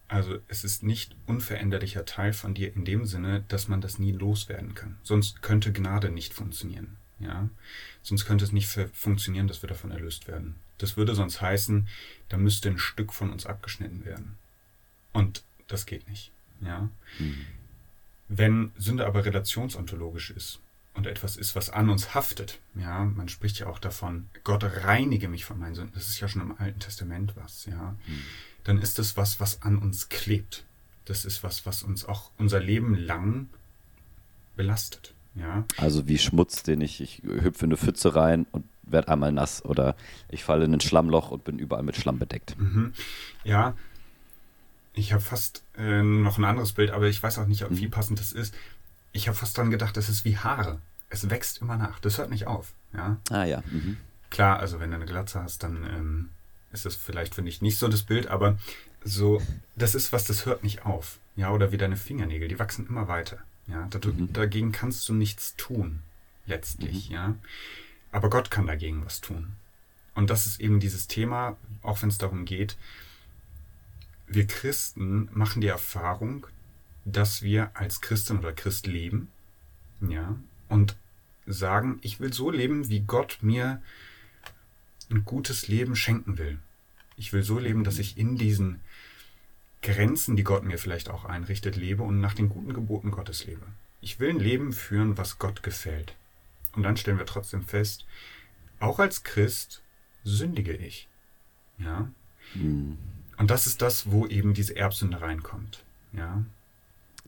Also 0.07 0.39
es 0.47 0.63
ist 0.63 0.83
nicht 0.83 1.15
unveränderlicher 1.25 2.05
Teil 2.05 2.33
von 2.33 2.53
dir 2.53 2.75
in 2.75 2.83
dem 2.83 3.05
Sinne, 3.05 3.45
dass 3.47 3.67
man 3.67 3.79
das 3.79 3.99
nie 3.99 4.11
loswerden 4.11 4.73
kann. 4.73 4.97
Sonst 5.03 5.41
könnte 5.41 5.71
Gnade 5.71 6.09
nicht 6.09 6.33
funktionieren. 6.33 6.97
Ja? 7.19 7.49
Sonst 8.01 8.25
könnte 8.25 8.43
es 8.43 8.51
nicht 8.51 8.67
funktionieren, 8.93 9.47
dass 9.47 9.61
wir 9.61 9.69
davon 9.69 9.91
erlöst 9.91 10.27
werden. 10.27 10.55
Das 10.79 10.97
würde 10.97 11.13
sonst 11.15 11.41
heißen, 11.41 11.87
da 12.29 12.37
müsste 12.37 12.69
ein 12.69 12.79
Stück 12.79 13.13
von 13.13 13.31
uns 13.31 13.45
abgeschnitten 13.45 14.03
werden. 14.03 14.37
Und 15.13 15.43
das 15.67 15.85
geht 15.85 16.09
nicht. 16.09 16.31
Ja? 16.61 16.89
Mhm. 17.19 17.45
Wenn 18.33 18.71
Sünde 18.77 19.05
aber 19.05 19.25
relationsontologisch 19.25 20.31
ist, 20.31 20.61
und 20.93 21.07
etwas 21.07 21.37
ist, 21.37 21.55
was 21.55 21.69
an 21.69 21.89
uns 21.89 22.13
haftet. 22.13 22.59
Ja, 22.75 23.05
man 23.05 23.29
spricht 23.29 23.59
ja 23.59 23.67
auch 23.67 23.79
davon, 23.79 24.27
Gott 24.43 24.63
reinige 24.63 25.29
mich 25.29 25.45
von 25.45 25.57
meinen 25.57 25.75
Sünden. 25.75 25.93
Das 25.93 26.09
ist 26.09 26.19
ja 26.19 26.27
schon 26.27 26.41
im 26.41 26.55
Alten 26.57 26.79
Testament 26.79 27.33
was, 27.35 27.65
ja. 27.65 27.95
Mhm. 28.07 28.21
Dann 28.63 28.77
ist 28.77 28.99
es 28.99 29.17
was, 29.17 29.39
was 29.39 29.61
an 29.61 29.77
uns 29.77 30.09
klebt. 30.09 30.65
Das 31.05 31.25
ist 31.25 31.43
was, 31.43 31.65
was 31.65 31.83
uns 31.83 32.05
auch 32.05 32.31
unser 32.37 32.59
Leben 32.59 32.95
lang 32.95 33.49
belastet. 34.55 35.13
Ja. 35.35 35.63
Also 35.77 36.07
wie 36.07 36.17
Schmutz, 36.17 36.63
den 36.63 36.81
ich, 36.81 36.99
ich 36.99 37.23
hüpfe 37.23 37.65
in 37.65 37.71
eine 37.71 37.77
Pfütze 37.77 38.15
rein 38.15 38.45
und 38.51 38.65
werde 38.83 39.07
einmal 39.07 39.31
nass 39.31 39.63
oder 39.63 39.95
ich 40.29 40.43
falle 40.43 40.65
in 40.65 40.73
ein 40.73 40.81
Schlammloch 40.81 41.31
und 41.31 41.45
bin 41.45 41.57
überall 41.57 41.83
mit 41.83 41.95
Schlamm 41.95 42.19
bedeckt. 42.19 42.57
Mhm. 42.59 42.93
Ja, 43.45 43.75
ich 44.93 45.13
habe 45.13 45.21
fast 45.21 45.63
äh, 45.77 46.01
noch 46.01 46.37
ein 46.37 46.45
anderes 46.45 46.73
Bild, 46.73 46.91
aber 46.91 47.07
ich 47.07 47.21
weiß 47.21 47.39
auch 47.39 47.47
nicht, 47.47 47.65
wie 47.69 47.87
mhm. 47.87 47.91
passend 47.91 48.19
das 48.19 48.33
ist. 48.33 48.53
Ich 49.13 49.27
habe 49.27 49.37
fast 49.37 49.57
dran 49.57 49.71
gedacht, 49.71 49.95
das 49.97 50.09
ist 50.09 50.25
wie 50.25 50.37
Haare. 50.37 50.79
Es 51.09 51.29
wächst 51.29 51.61
immer 51.61 51.77
nach. 51.77 51.99
Das 51.99 52.17
hört 52.17 52.29
nicht 52.29 52.47
auf. 52.47 52.73
Ja? 52.93 53.17
Ah 53.29 53.43
ja. 53.43 53.63
Mhm. 53.69 53.97
Klar, 54.29 54.59
also 54.59 54.79
wenn 54.79 54.91
du 54.91 54.95
eine 54.95 55.05
Glatze 55.05 55.41
hast, 55.41 55.63
dann 55.63 55.83
ähm, 55.83 56.29
ist 56.71 56.85
das 56.85 56.95
vielleicht, 56.95 57.35
finde 57.35 57.49
ich, 57.49 57.61
nicht 57.61 57.77
so 57.77 57.87
das 57.87 58.03
Bild, 58.03 58.27
aber 58.27 58.57
so, 59.03 59.41
das 59.75 59.95
ist 59.95 60.13
was, 60.13 60.25
das 60.25 60.45
hört 60.45 60.63
nicht 60.63 60.85
auf. 60.85 61.17
Ja, 61.35 61.51
oder 61.51 61.71
wie 61.71 61.77
deine 61.77 61.97
Fingernägel, 61.97 62.47
die 62.47 62.59
wachsen 62.59 62.87
immer 62.87 63.07
weiter. 63.07 63.37
Ja, 63.67 63.87
mhm. 64.03 64.33
dagegen 64.33 64.71
kannst 64.71 65.07
du 65.07 65.13
nichts 65.13 65.55
tun, 65.55 65.99
letztlich, 66.45 67.09
mhm. 67.09 67.15
ja. 67.15 67.35
Aber 68.11 68.29
Gott 68.29 68.51
kann 68.51 68.67
dagegen 68.67 69.05
was 69.05 69.21
tun. 69.21 69.53
Und 70.13 70.29
das 70.29 70.45
ist 70.45 70.59
eben 70.59 70.79
dieses 70.79 71.07
Thema, 71.07 71.55
auch 71.81 72.01
wenn 72.01 72.09
es 72.09 72.17
darum 72.17 72.45
geht, 72.45 72.77
wir 74.33 74.47
Christen 74.47 75.29
machen 75.33 75.61
die 75.61 75.67
Erfahrung, 75.67 76.47
dass 77.05 77.41
wir 77.41 77.71
als 77.73 78.01
Christin 78.01 78.39
oder 78.39 78.53
Christ 78.53 78.87
leben, 78.87 79.29
ja, 80.01 80.37
und 80.69 80.95
sagen, 81.45 81.99
ich 82.01 82.19
will 82.19 82.31
so 82.31 82.49
leben, 82.49 82.89
wie 82.89 83.01
Gott 83.01 83.39
mir 83.41 83.81
ein 85.09 85.25
gutes 85.25 85.67
Leben 85.67 85.95
schenken 85.95 86.37
will. 86.37 86.59
Ich 87.17 87.33
will 87.33 87.43
so 87.43 87.59
leben, 87.59 87.83
dass 87.83 87.99
ich 87.99 88.17
in 88.17 88.37
diesen 88.37 88.79
Grenzen, 89.81 90.35
die 90.35 90.43
Gott 90.43 90.63
mir 90.63 90.77
vielleicht 90.77 91.09
auch 91.09 91.25
einrichtet, 91.25 91.75
lebe 91.75 92.03
und 92.03 92.21
nach 92.21 92.33
den 92.33 92.49
guten 92.49 92.73
Geboten 92.73 93.11
Gottes 93.11 93.45
lebe. 93.45 93.65
Ich 93.99 94.19
will 94.19 94.29
ein 94.29 94.39
Leben 94.39 94.71
führen, 94.73 95.17
was 95.17 95.39
Gott 95.39 95.63
gefällt. 95.63 96.15
Und 96.73 96.83
dann 96.83 96.97
stellen 96.97 97.17
wir 97.17 97.25
trotzdem 97.25 97.63
fest, 97.63 98.05
auch 98.79 98.99
als 98.99 99.23
Christ 99.23 99.81
sündige 100.23 100.73
ich. 100.73 101.09
Ja. 101.77 102.09
Mhm. 102.55 102.97
Und 103.41 103.49
das 103.49 103.65
ist 103.65 103.81
das, 103.81 104.11
wo 104.11 104.27
eben 104.27 104.53
diese 104.53 104.75
Erbsünde 104.75 105.19
reinkommt. 105.19 105.83
Ja. 106.13 106.43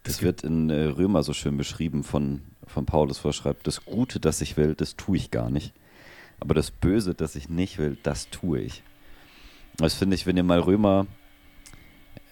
Das 0.03 0.21
wird 0.21 0.43
in 0.43 0.69
äh, 0.69 0.83
Römer 0.83 1.23
so 1.23 1.33
schön 1.33 1.57
beschrieben 1.57 2.03
von, 2.03 2.43
von 2.67 2.85
Paulus, 2.85 3.23
wo 3.23 3.29
er 3.29 3.33
schreibt, 3.33 3.65
das 3.65 3.83
Gute, 3.83 4.19
das 4.19 4.39
ich 4.39 4.55
will, 4.55 4.75
das 4.75 4.95
tue 4.95 5.17
ich 5.17 5.31
gar 5.31 5.49
nicht. 5.49 5.73
Aber 6.39 6.53
das 6.53 6.69
Böse, 6.69 7.15
das 7.15 7.35
ich 7.35 7.49
nicht 7.49 7.79
will, 7.79 7.97
das 8.03 8.29
tue 8.29 8.59
ich. 8.59 8.83
Das 9.77 9.95
finde 9.95 10.15
ich, 10.15 10.27
wenn 10.27 10.37
ihr 10.37 10.43
mal 10.43 10.59
Römer, 10.59 11.07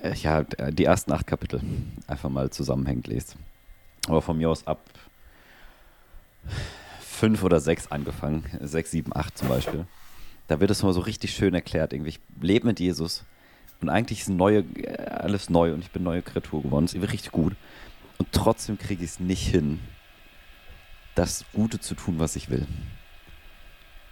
äh, 0.04 0.14
ja, 0.14 0.44
die 0.44 0.86
ersten 0.86 1.12
acht 1.12 1.26
Kapitel 1.26 1.60
einfach 2.06 2.30
mal 2.30 2.52
zusammenhängend 2.52 3.08
lest. 3.08 3.36
Aber 4.08 4.22
von 4.22 4.38
mir 4.38 4.52
aus 4.52 4.68
ab 4.68 4.80
fünf 7.00 7.44
oder 7.44 7.60
sechs 7.60 7.90
angefangen, 7.92 8.44
sechs, 8.62 8.92
sieben, 8.92 9.12
acht 9.16 9.40
zum 9.40 9.48
Beispiel. 9.48 9.88
Da 10.48 10.60
wird 10.60 10.70
es 10.70 10.84
mal 10.84 10.94
so 10.94 11.00
richtig 11.00 11.34
schön 11.34 11.56
erklärt. 11.56 11.94
Irgendwie, 11.94 12.10
ich 12.12 12.20
lebe 12.40 12.68
mit 12.68 12.80
Jesus, 12.80 13.24
und 13.82 13.90
eigentlich 13.90 14.22
ist 14.22 14.30
neue, 14.30 14.60
äh, 14.60 15.06
alles 15.06 15.50
neu 15.50 15.74
und 15.74 15.82
ich 15.82 15.92
bin 15.92 16.04
neue 16.04 16.22
Kreatur 16.22 16.62
geworden. 16.62 16.86
Es 16.86 16.94
ist 16.94 17.02
richtig 17.12 17.32
gut. 17.32 17.56
Und 18.18 18.32
trotzdem 18.32 18.78
kriege 18.78 19.04
ich 19.04 19.12
es 19.12 19.20
nicht 19.20 19.48
hin, 19.48 19.80
das 21.16 21.46
Gute 21.54 21.80
zu 21.80 21.96
tun, 21.96 22.20
was 22.20 22.36
ich 22.36 22.50
will. 22.50 22.68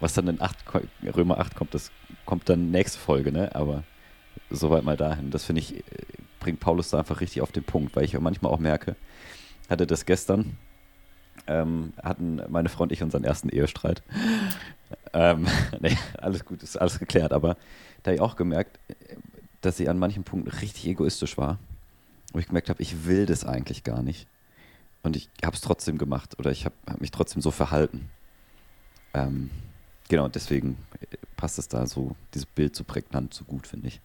Was 0.00 0.14
dann 0.14 0.28
in 0.28 0.40
8, 0.40 0.56
Römer 1.14 1.38
8 1.38 1.54
kommt, 1.54 1.74
das 1.74 1.90
kommt 2.24 2.48
dann 2.48 2.70
nächste 2.70 2.98
Folge, 2.98 3.32
ne? 3.32 3.54
Aber 3.54 3.84
soweit 4.50 4.82
mal 4.82 4.96
dahin. 4.96 5.30
Das 5.30 5.44
finde 5.44 5.60
ich, 5.60 5.76
äh, 5.76 5.82
bringt 6.40 6.60
Paulus 6.60 6.90
da 6.90 6.98
einfach 6.98 7.20
richtig 7.20 7.42
auf 7.42 7.52
den 7.52 7.64
Punkt, 7.64 7.94
weil 7.94 8.04
ich 8.04 8.18
manchmal 8.18 8.52
auch 8.52 8.58
merke, 8.58 8.96
hatte 9.68 9.86
das 9.86 10.06
gestern, 10.06 10.56
ähm, 11.46 11.92
hatten 12.02 12.40
meine 12.48 12.68
Frau 12.68 12.84
und 12.84 12.92
ich 12.92 13.02
unseren 13.02 13.24
ersten 13.24 13.48
Ehestreit. 13.48 14.02
ähm, 15.12 15.46
nee, 15.80 15.96
alles 16.18 16.44
gut, 16.44 16.62
ist 16.62 16.76
alles 16.76 16.98
geklärt, 16.98 17.32
aber 17.32 17.56
da 18.02 18.10
habe 18.10 18.16
ich 18.16 18.20
auch 18.20 18.36
gemerkt, 18.36 18.78
dass 19.60 19.80
ich 19.80 19.88
an 19.88 19.98
manchen 19.98 20.24
Punkten 20.24 20.50
richtig 20.50 20.86
egoistisch 20.86 21.36
war. 21.38 21.58
Wo 22.32 22.38
ich 22.38 22.46
gemerkt 22.46 22.70
habe, 22.70 22.82
ich 22.82 23.06
will 23.06 23.26
das 23.26 23.44
eigentlich 23.44 23.84
gar 23.84 24.02
nicht. 24.02 24.26
Und 25.02 25.16
ich 25.16 25.28
habe 25.44 25.56
es 25.56 25.62
trotzdem 25.62 25.98
gemacht 25.98 26.38
oder 26.38 26.50
ich 26.50 26.64
habe 26.64 26.74
hab 26.86 27.00
mich 27.00 27.10
trotzdem 27.10 27.42
so 27.42 27.50
verhalten. 27.50 28.08
Ähm, 29.14 29.50
genau, 30.08 30.28
deswegen 30.28 30.76
passt 31.36 31.58
es 31.58 31.68
da 31.68 31.86
so, 31.86 32.14
dieses 32.34 32.46
Bild 32.46 32.76
so 32.76 32.84
prägnant, 32.84 33.34
so 33.34 33.44
gut, 33.44 33.66
finde 33.66 33.88
ich. 33.88 34.00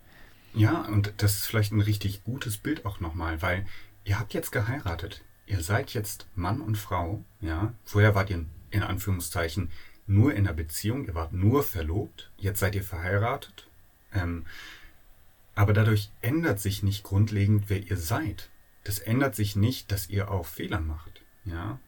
Ja, 0.53 0.81
und 0.85 1.13
das 1.17 1.35
ist 1.35 1.45
vielleicht 1.45 1.73
ein 1.73 1.81
richtig 1.81 2.23
gutes 2.23 2.57
Bild 2.57 2.85
auch 2.85 3.01
nochmal, 3.01 3.41
weil 3.41 3.65
ihr 4.05 4.17
habt 4.19 4.33
jetzt 4.33 4.51
geheiratet. 4.51 5.21
Ihr 5.45 5.61
seid 5.61 5.93
jetzt 5.93 6.27
Mann 6.33 6.61
und 6.61 6.77
Frau, 6.77 7.23
ja. 7.41 7.73
Vorher 7.83 8.15
wart 8.15 8.29
ihr 8.29 8.45
in 8.71 8.83
Anführungszeichen 8.83 9.69
nur 10.07 10.33
in 10.33 10.47
einer 10.47 10.53
Beziehung, 10.53 11.05
ihr 11.05 11.15
wart 11.15 11.33
nur 11.33 11.63
verlobt, 11.63 12.31
jetzt 12.37 12.59
seid 12.59 12.75
ihr 12.75 12.83
verheiratet. 12.83 13.67
Ähm, 14.13 14.45
aber 15.55 15.73
dadurch 15.73 16.11
ändert 16.21 16.59
sich 16.59 16.83
nicht 16.83 17.03
grundlegend, 17.03 17.69
wer 17.69 17.81
ihr 17.81 17.97
seid. 17.97 18.49
Das 18.83 18.99
ändert 18.99 19.35
sich 19.35 19.55
nicht, 19.55 19.91
dass 19.91 20.09
ihr 20.09 20.29
auch 20.29 20.45
Fehler 20.45 20.81
macht. 20.81 21.21
Ja. 21.45 21.79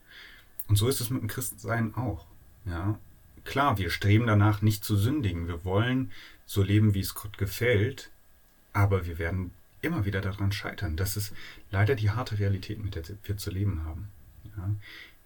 Und 0.68 0.78
so 0.78 0.88
ist 0.88 1.02
es 1.02 1.10
mit 1.10 1.22
dem 1.22 1.28
Christensein 1.28 1.94
auch. 1.96 2.26
Ja. 2.66 2.98
Klar, 3.44 3.78
wir 3.78 3.90
streben 3.90 4.28
danach, 4.28 4.62
nicht 4.62 4.84
zu 4.84 4.96
sündigen. 4.96 5.48
Wir 5.48 5.64
wollen 5.64 6.12
so 6.46 6.64
leben, 6.64 6.94
wie 6.94 7.02
es 7.02 7.14
Gott 7.14 7.38
gefällt. 7.38 8.10
Aber 8.74 9.06
wir 9.06 9.20
werden 9.20 9.52
immer 9.82 10.06
wieder 10.06 10.22
daran 10.22 10.52
scheitern. 10.52 10.98
Das 10.98 11.18
ist 11.18 11.34
leider 11.72 11.96
die 11.96 12.12
harte 12.12 12.40
Realität, 12.40 12.84
mit 12.84 12.96
der 12.96 13.04
wir 13.24 13.38
zu 13.38 13.52
leben 13.52 13.84
haben. 13.86 14.10
Ja. 14.56 14.70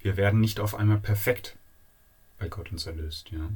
Wir 0.01 0.17
werden 0.17 0.41
nicht 0.41 0.59
auf 0.59 0.75
einmal 0.75 0.99
perfekt, 0.99 1.57
weil 2.39 2.49
Gott 2.49 2.71
uns 2.71 2.85
erlöst. 2.85 3.31
Ja. 3.31 3.49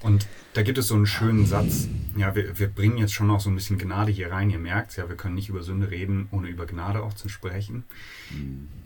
Und 0.00 0.26
da 0.54 0.62
gibt 0.62 0.78
es 0.78 0.88
so 0.88 0.94
einen 0.94 1.06
schönen 1.06 1.46
Satz. 1.46 1.88
Ja, 2.16 2.34
wir, 2.34 2.58
wir 2.58 2.68
bringen 2.68 2.98
jetzt 2.98 3.12
schon 3.12 3.28
noch 3.28 3.40
so 3.40 3.48
ein 3.48 3.54
bisschen 3.54 3.78
Gnade 3.78 4.10
hier 4.10 4.30
rein. 4.30 4.50
Ihr 4.50 4.58
merkt 4.58 4.96
ja, 4.96 5.08
wir 5.08 5.16
können 5.16 5.34
nicht 5.34 5.48
über 5.48 5.62
Sünde 5.62 5.90
reden, 5.90 6.28
ohne 6.30 6.48
über 6.48 6.66
Gnade 6.66 7.02
auch 7.02 7.14
zu 7.14 7.28
sprechen. 7.28 7.84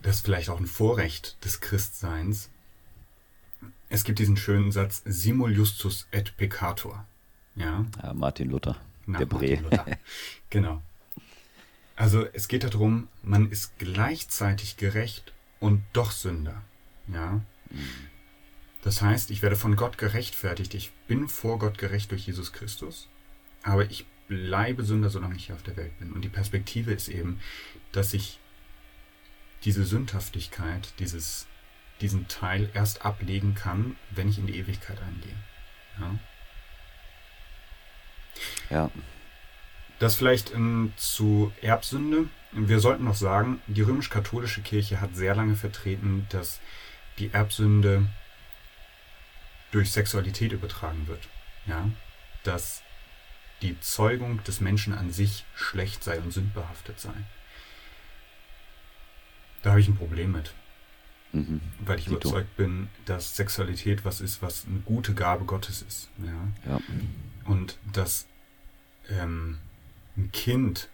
Das 0.03 0.17
ist 0.17 0.25
vielleicht 0.25 0.51
auch 0.51 0.61
ein 0.61 0.67
Vorrecht 0.67 1.43
des 1.45 1.61
Christseins. 1.61 2.51
Es 3.89 4.05
gibt 4.05 4.19
diesen 4.19 4.37
schönen 4.37 4.73
Satz, 4.73 5.03
simul 5.05 5.53
justus 5.53 6.07
et 6.11 6.37
peccator. 6.37 7.07
Ja, 7.55 7.87
ja 8.03 8.15
Martin 8.15 8.51
Luther. 8.51 8.77
Na, 9.07 9.19
der 9.19 9.27
Martin 9.27 9.63
Luther. 9.63 9.87
genau. 10.51 10.83
Also 11.95 12.27
es 12.33 12.49
geht 12.49 12.65
darum, 12.65 13.09
man 13.23 13.51
ist 13.51 13.79
gleichzeitig 13.79 14.77
gerecht 14.77 15.33
und 15.61 15.83
doch 15.95 16.11
Sünder. 16.11 16.63
Ja. 17.09 17.41
Mhm. 17.71 17.81
Das 18.87 19.03
heißt, 19.03 19.33
ich 19.33 19.43
werde 19.43 19.57
von 19.57 19.75
Gott 19.75 19.99
gerechtfertigt. 19.99 20.73
Ich 20.73 20.93
bin 21.09 21.29
vor 21.29 21.59
Gott 21.59 21.77
gerecht 21.77 22.13
durch 22.13 22.29
Jesus 22.29 22.53
Christus. 22.53 23.09
Aber 23.65 23.91
ich 23.91 24.07
bleibe 24.29 24.85
Sünder, 24.85 25.11
solange 25.11 25.35
ich 25.35 25.47
hier 25.47 25.57
auf 25.57 25.65
der 25.65 25.77
Welt 25.77 25.99
bin. 25.99 26.13
Und 26.13 26.23
die 26.23 26.29
Perspektive 26.29 26.93
ist 26.93 27.09
eben, 27.09 27.41
dass 27.91 28.15
ich 28.15 28.39
diese 29.65 29.85
Sündhaftigkeit, 29.85 30.93
dieses, 31.01 31.49
diesen 32.01 32.29
Teil 32.29 32.71
erst 32.75 33.05
ablegen 33.05 33.57
kann, 33.57 33.97
wenn 34.13 34.29
ich 34.29 34.39
in 34.39 34.47
die 34.47 34.57
Ewigkeit 34.57 34.99
eingehe. 35.03 35.35
Ja. 35.99 36.19
ja. 38.71 38.91
Das 39.99 40.15
vielleicht 40.15 40.55
ähm, 40.55 40.93
zu 40.97 41.53
Erbsünde. 41.61 42.29
Wir 42.53 42.79
sollten 42.79 43.03
noch 43.03 43.17
sagen, 43.17 43.61
die 43.67 43.83
römisch-katholische 43.83 44.63
Kirche 44.63 45.01
hat 45.01 45.17
sehr 45.17 45.35
lange 45.35 45.57
vertreten, 45.57 46.29
dass 46.31 46.61
die 47.19 47.33
Erbsünde 47.33 48.07
durch 49.71 49.93
Sexualität 49.93 50.53
übertragen 50.53 51.07
wird. 51.07 51.29
Ja? 51.67 51.91
Dass 52.45 52.83
die 53.63 53.79
Zeugung 53.81 54.43
des 54.45 54.61
Menschen 54.61 54.93
an 54.93 55.11
sich 55.11 55.45
schlecht 55.55 56.05
sei 56.05 56.21
und 56.21 56.33
sündbehaftet 56.33 57.01
sei. 57.01 57.15
Da 59.63 59.71
habe 59.71 59.81
ich 59.81 59.89
ein 59.89 59.97
Problem 59.97 60.33
mit. 60.33 60.53
Mhm. 61.33 61.61
Weil 61.81 61.99
ich 61.99 62.07
überzeugt 62.07 62.57
bin, 62.57 62.89
dass 63.05 63.37
Sexualität 63.37 64.05
was 64.05 64.21
ist, 64.21 64.43
was 64.43 64.67
eine 64.67 64.81
gute 64.81 65.15
Gabe 65.15 65.45
Gottes 65.45 65.83
ist. 65.83 66.09
Ja? 66.19 66.73
ja. 66.73 66.81
Und 67.45 67.79
dass 67.93 68.27
ähm, 69.09 69.59
ein 70.17 70.31
Kind 70.33 70.89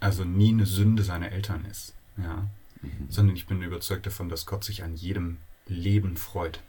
also 0.00 0.24
nie 0.24 0.50
eine 0.50 0.66
Sünde 0.66 1.02
seiner 1.02 1.30
Eltern 1.30 1.64
ist. 1.64 1.94
Ja? 2.16 2.48
Mhm. 2.80 3.06
Sondern 3.08 3.36
ich 3.36 3.46
bin 3.46 3.62
überzeugt 3.62 4.06
davon, 4.06 4.28
dass 4.28 4.46
Gott 4.46 4.64
sich 4.64 4.82
an 4.82 4.94
jedem 4.94 5.38
Leben 5.66 6.16
freut. 6.16 6.62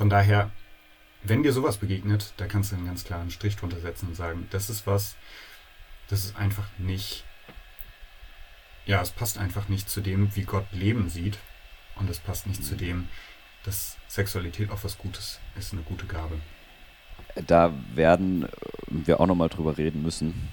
Von 0.00 0.08
daher, 0.08 0.50
wenn 1.24 1.42
dir 1.42 1.52
sowas 1.52 1.76
begegnet, 1.76 2.32
da 2.38 2.46
kannst 2.46 2.72
du 2.72 2.76
einen 2.76 2.86
ganz 2.86 3.04
klaren 3.04 3.30
Strich 3.30 3.56
drunter 3.56 3.80
setzen 3.80 4.08
und 4.08 4.14
sagen, 4.14 4.48
das 4.50 4.70
ist 4.70 4.86
was, 4.86 5.14
das 6.08 6.24
ist 6.24 6.36
einfach 6.38 6.66
nicht, 6.78 7.22
ja, 8.86 9.02
es 9.02 9.10
passt 9.10 9.36
einfach 9.36 9.68
nicht 9.68 9.90
zu 9.90 10.00
dem, 10.00 10.34
wie 10.34 10.44
Gott 10.44 10.64
Leben 10.72 11.10
sieht. 11.10 11.36
Und 11.96 12.08
es 12.08 12.18
passt 12.18 12.46
nicht 12.46 12.64
zu 12.64 12.76
dem, 12.76 13.08
dass 13.62 13.98
Sexualität 14.08 14.70
auch 14.70 14.82
was 14.84 14.96
Gutes 14.96 15.38
ist, 15.58 15.74
eine 15.74 15.82
gute 15.82 16.06
Gabe. 16.06 16.36
Da 17.46 17.70
werden 17.94 18.48
wir 18.88 19.20
auch 19.20 19.26
nochmal 19.26 19.50
drüber 19.50 19.76
reden 19.76 20.02
müssen. 20.02 20.48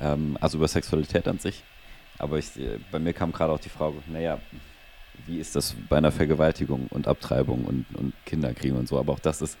Ähm, 0.00 0.36
also 0.40 0.58
über 0.58 0.66
Sexualität 0.66 1.28
an 1.28 1.38
sich. 1.38 1.62
Aber 2.18 2.36
ich, 2.36 2.50
bei 2.90 2.98
mir 2.98 3.12
kam 3.12 3.30
gerade 3.30 3.52
auch 3.52 3.60
die 3.60 3.68
Frage, 3.68 4.02
naja, 4.08 4.40
wie 5.26 5.38
ist 5.38 5.56
das 5.56 5.74
bei 5.88 5.96
einer 5.98 6.12
Vergewaltigung 6.12 6.86
und 6.88 7.08
Abtreibung 7.08 7.64
und, 7.64 7.86
und 7.94 8.12
Kinderkriegen 8.24 8.76
und 8.76 8.88
so. 8.88 8.98
Aber 8.98 9.12
auch 9.12 9.18
das 9.18 9.42
ist, 9.42 9.58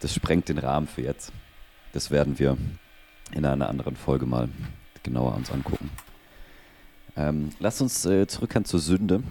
das 0.00 0.14
sprengt 0.14 0.48
den 0.48 0.58
Rahmen 0.58 0.86
für 0.86 1.02
jetzt. 1.02 1.32
Das 1.92 2.10
werden 2.10 2.38
wir 2.38 2.56
in 3.32 3.44
einer 3.44 3.68
anderen 3.68 3.96
Folge 3.96 4.26
mal 4.26 4.48
genauer 5.02 5.34
uns 5.34 5.50
angucken. 5.50 5.90
Ähm, 7.16 7.50
lass 7.58 7.80
uns 7.80 8.04
äh, 8.04 8.26
zurückkehren 8.26 8.64
zur 8.64 8.80
Sünde 8.80 9.22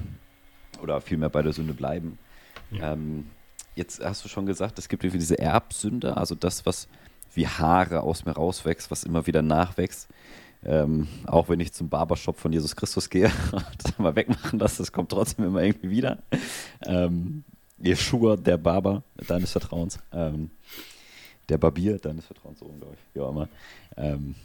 oder 0.82 1.02
vielmehr 1.02 1.30
bei 1.30 1.42
der 1.42 1.54
Sünde 1.54 1.74
bleiben. 1.74 2.18
Ja. 2.72 2.94
Ähm, 2.94 3.28
jetzt 3.76 4.04
hast 4.04 4.26
du 4.26 4.30
schon 4.30 4.46
gesagt, 4.46 4.80
es 4.80 4.90
gibt 4.90 5.04
irgendwie 5.04 5.20
diese 5.20 5.38
Erbsünde, 5.38 6.18
also 6.18 6.34
das, 6.34 6.66
was 6.66 6.88
wie 7.34 7.48
Haare 7.48 8.02
aus 8.02 8.26
mir 8.26 8.32
rauswächst, 8.32 8.90
was 8.90 9.04
immer 9.04 9.28
wieder 9.28 9.42
nachwächst. 9.42 10.08
Ähm, 10.66 11.08
auch 11.26 11.48
wenn 11.48 11.60
ich 11.60 11.74
zum 11.74 11.90
Barbershop 11.90 12.40
von 12.40 12.52
Jesus 12.52 12.76
Christus 12.76 13.10
gehe 13.10 13.32
und 13.52 14.00
mal 14.00 14.16
wegmachen 14.16 14.60
lasse, 14.60 14.78
das 14.78 14.92
kommt 14.92 15.12
trotzdem 15.12 15.46
immer 15.46 15.62
irgendwie 15.62 15.92
wieder. 15.92 16.18
Ähm, 16.82 17.44
Yeshua, 17.78 18.36
der 18.36 18.58
Barber 18.58 19.04
deines 19.28 19.52
Vertrauens. 19.52 20.00
Ähm, 20.12 20.50
der 21.50 21.58
Barbier 21.58 22.00
deines 22.00 22.26
Vertrauens, 22.26 22.60
so 22.60 22.66
glaube 22.66 22.96
ich, 22.96 23.16
wie 23.16 23.20
immer. 23.20 23.48
Ähm, 23.98 24.36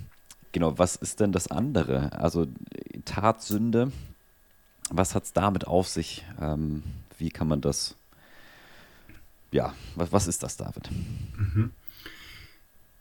genau, 0.53 0.79
was 0.79 0.97
ist 0.97 1.21
denn 1.21 1.33
das 1.33 1.49
andere? 1.49 2.13
Also 2.13 2.47
Tatsünde, 3.05 3.93
was 4.91 5.15
hat 5.15 5.25
es 5.25 5.33
damit 5.33 5.67
auf 5.67 5.89
sich? 5.89 6.25
Ähm, 6.41 6.83
wie 7.19 7.31
kann 7.31 7.49
man 7.49 7.61
das, 7.61 7.97
ja, 9.53 9.75
was, 9.95 10.13
was 10.13 10.27
ist 10.27 10.43
das, 10.43 10.57
David? 10.57 10.91
Mhm. 11.37 11.71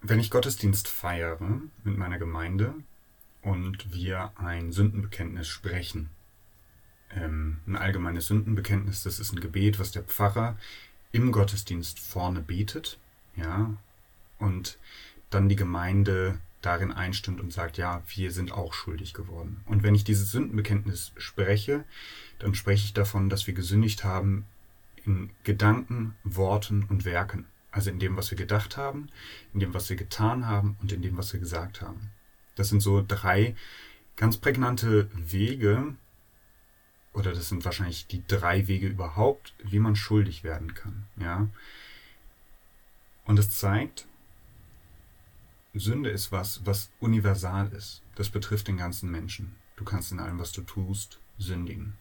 Wenn 0.01 0.19
ich 0.19 0.31
Gottesdienst 0.31 0.87
feiere 0.87 1.39
mit 1.83 1.97
meiner 1.97 2.19
Gemeinde, 2.19 2.73
und 3.41 3.93
wir 3.93 4.31
ein 4.35 4.71
Sündenbekenntnis 4.71 5.47
sprechen. 5.47 6.09
Ähm, 7.11 7.59
ein 7.65 7.75
allgemeines 7.75 8.27
Sündenbekenntnis, 8.27 9.03
das 9.03 9.19
ist 9.19 9.33
ein 9.33 9.39
Gebet, 9.39 9.79
was 9.79 9.91
der 9.91 10.03
Pfarrer 10.03 10.57
im 11.11 11.31
Gottesdienst 11.31 11.99
vorne 11.99 12.41
betet, 12.41 12.99
ja, 13.35 13.75
und 14.37 14.77
dann 15.29 15.49
die 15.49 15.55
Gemeinde 15.55 16.39
darin 16.61 16.91
einstimmt 16.91 17.39
und 17.39 17.53
sagt, 17.53 17.77
ja, 17.77 18.03
wir 18.15 18.31
sind 18.31 18.51
auch 18.51 18.73
schuldig 18.73 19.13
geworden. 19.13 19.61
Und 19.65 19.83
wenn 19.83 19.95
ich 19.95 20.03
dieses 20.03 20.31
Sündenbekenntnis 20.31 21.13
spreche, 21.17 21.85
dann 22.37 22.53
spreche 22.53 22.85
ich 22.85 22.93
davon, 22.93 23.29
dass 23.29 23.47
wir 23.47 23.53
gesündigt 23.53 24.03
haben 24.03 24.45
in 25.05 25.29
Gedanken, 25.43 26.15
Worten 26.23 26.83
und 26.83 27.05
Werken. 27.05 27.45
Also 27.71 27.89
in 27.89 27.99
dem, 27.99 28.17
was 28.17 28.31
wir 28.31 28.37
gedacht 28.37 28.77
haben, 28.77 29.09
in 29.53 29.59
dem, 29.59 29.73
was 29.73 29.89
wir 29.89 29.95
getan 29.95 30.47
haben 30.47 30.75
und 30.81 30.91
in 30.91 31.01
dem, 31.01 31.17
was 31.17 31.31
wir 31.33 31.39
gesagt 31.39 31.81
haben. 31.81 32.11
Das 32.59 32.67
sind 32.67 32.81
so 32.81 33.01
drei 33.07 33.55
ganz 34.17 34.35
prägnante 34.35 35.09
Wege, 35.13 35.95
oder 37.13 37.31
das 37.31 37.47
sind 37.47 37.63
wahrscheinlich 37.63 38.05
die 38.07 38.21
drei 38.27 38.67
Wege 38.67 38.87
überhaupt, 38.87 39.53
wie 39.63 39.79
man 39.79 39.95
schuldig 39.95 40.43
werden 40.43 40.73
kann. 40.73 41.05
Ja? 41.15 41.47
Und 43.23 43.39
es 43.39 43.51
zeigt, 43.51 44.07
Sünde 45.73 46.09
ist 46.09 46.33
was, 46.33 46.65
was 46.65 46.91
universal 46.99 47.71
ist. 47.71 48.01
Das 48.15 48.27
betrifft 48.27 48.67
den 48.67 48.75
ganzen 48.75 49.09
Menschen. 49.09 49.55
Du 49.77 49.85
kannst 49.85 50.11
in 50.11 50.19
allem, 50.19 50.37
was 50.37 50.51
du 50.51 50.61
tust, 50.61 51.17
sündigen. 51.37 51.95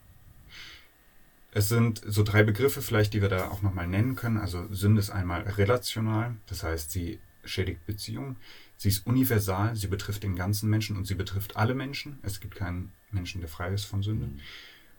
Es 1.51 1.69
sind 1.69 2.01
so 2.05 2.21
drei 2.23 2.43
Begriffe 2.43 2.81
vielleicht, 2.81 3.13
die 3.13 3.21
wir 3.21 3.29
da 3.29 3.47
auch 3.47 3.61
nochmal 3.61 3.87
nennen 3.87 4.17
können. 4.17 4.39
Also 4.39 4.67
Sünde 4.73 4.99
ist 4.99 5.09
einmal 5.09 5.43
relational, 5.43 6.35
das 6.47 6.63
heißt, 6.63 6.91
sie 6.91 7.21
schädigt 7.45 7.85
Beziehungen. 7.85 8.35
Sie 8.79 8.87
ist 8.87 9.05
universal, 9.05 9.75
sie 9.75 9.87
betrifft 9.87 10.23
den 10.23 10.37
ganzen 10.37 10.69
Menschen 10.69 10.95
und 10.95 11.05
sie 11.05 11.15
betrifft 11.15 11.57
alle 11.57 11.75
Menschen. 11.75 12.17
Es 12.21 12.39
gibt 12.39 12.55
keinen 12.55 12.93
Menschen, 13.11 13.41
der 13.41 13.49
frei 13.49 13.73
ist 13.73 13.83
von 13.83 14.03
Sünde. 14.03 14.27
Mhm. 14.27 14.39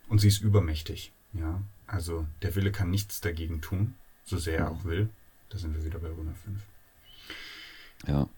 Und 0.06 0.18
sie 0.18 0.28
ist 0.28 0.42
übermächtig. 0.42 1.12
Ja, 1.32 1.62
also 1.86 2.26
der 2.42 2.54
Wille 2.56 2.72
kann 2.72 2.90
nichts 2.90 3.22
dagegen 3.22 3.62
tun, 3.62 3.94
so 4.26 4.36
sehr 4.36 4.58
er 4.58 4.70
auch 4.70 4.84
will. 4.84 5.08
Da 5.48 5.56
sind 5.56 5.74
wir 5.74 5.82
wieder 5.82 5.98
bei 5.98 6.08
Römer 6.08 6.34
5. 6.44 6.60
Ja, 8.06 8.28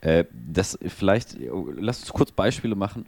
äh, 0.00 0.24
das 0.32 0.76
vielleicht, 0.84 1.36
lass 1.76 2.00
uns 2.00 2.12
kurz 2.12 2.32
Beispiele 2.32 2.74
machen. 2.74 3.06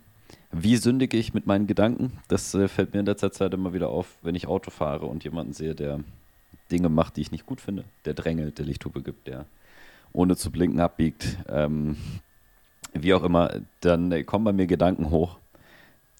Wie 0.52 0.76
sündige 0.76 1.16
ich 1.16 1.34
mit 1.34 1.48
meinen 1.48 1.66
Gedanken? 1.66 2.20
Das 2.28 2.54
äh, 2.54 2.68
fällt 2.68 2.94
mir 2.94 3.00
in 3.00 3.06
letzter 3.06 3.32
Zeit 3.32 3.52
immer 3.52 3.72
wieder 3.72 3.88
auf, 3.88 4.06
wenn 4.22 4.36
ich 4.36 4.46
Auto 4.46 4.70
fahre 4.70 5.06
und 5.06 5.24
jemanden 5.24 5.54
sehe, 5.54 5.74
der 5.74 6.04
Dinge 6.70 6.88
macht, 6.88 7.16
die 7.16 7.22
ich 7.22 7.32
nicht 7.32 7.46
gut 7.46 7.60
finde. 7.60 7.84
Der 8.04 8.14
drängelt, 8.14 8.58
der 8.58 8.66
Lichthupe 8.66 9.02
gibt, 9.02 9.26
der 9.26 9.46
ohne 10.12 10.36
zu 10.36 10.50
blinken 10.50 10.80
abbiegt, 10.80 11.38
ähm, 11.48 11.96
wie 12.92 13.14
auch 13.14 13.22
immer, 13.22 13.60
dann 13.80 14.26
kommen 14.26 14.44
bei 14.44 14.52
mir 14.52 14.66
Gedanken 14.66 15.10
hoch, 15.10 15.38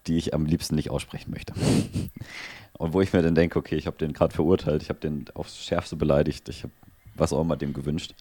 die 0.07 0.17
ich 0.17 0.35
am 0.35 0.47
liebsten 0.47 0.77
nicht 0.77 0.91
aussprechen 0.91 1.31
möchte. 1.31 1.55
Und 2.79 2.95
wo 2.95 3.01
ich 3.03 3.13
mir 3.13 3.23
dann 3.23 3.35
denke, 3.35 3.59
okay, 3.59 3.77
ich 3.77 3.87
habe 3.87 3.99
den 3.99 4.13
gerade 4.13 4.35
verurteilt, 4.35 4.83
ich 4.83 4.89
habe 4.89 5.01
den 5.01 5.27
aufs 5.35 5.63
Schärfste 5.63 5.97
beleidigt, 5.97 6.49
ich 6.49 6.63
habe 6.63 6.73
was 7.15 7.33
auch 7.33 7.43
immer 7.43 7.57
dem 7.57 7.75
gewünscht. 7.75 8.15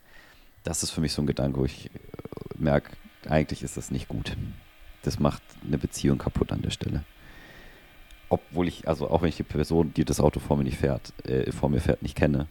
Das 0.63 0.83
ist 0.83 0.91
für 0.91 0.99
mich 0.99 1.13
so 1.13 1.21
ein 1.21 1.27
Gedanke, 1.27 1.59
wo 1.59 1.65
ich 1.65 1.85
äh, 1.85 1.89
merke, 2.57 2.91
eigentlich 3.27 3.63
ist 3.63 3.77
das 3.77 3.91
nicht 3.91 4.07
gut. 4.07 4.35
Das 5.03 5.19
macht 5.19 5.41
eine 5.65 5.77
Beziehung 5.77 6.17
kaputt 6.17 6.51
an 6.51 6.61
der 6.61 6.71
Stelle. 6.71 7.05
Obwohl 8.27 8.67
ich, 8.67 8.87
also 8.87 9.09
auch 9.09 9.21
wenn 9.21 9.29
ich 9.29 9.37
die 9.37 9.43
Person, 9.43 9.93
die 9.93 10.03
das 10.03 10.19
Auto 10.19 10.39
vor 10.39 10.57
mir 10.57 10.65
nicht 10.65 10.77
fährt, 10.77 11.13
äh, 11.25 11.51
vor 11.51 11.69
mir 11.69 11.79
fährt, 11.79 12.01
nicht 12.01 12.17
kenne, 12.17 12.47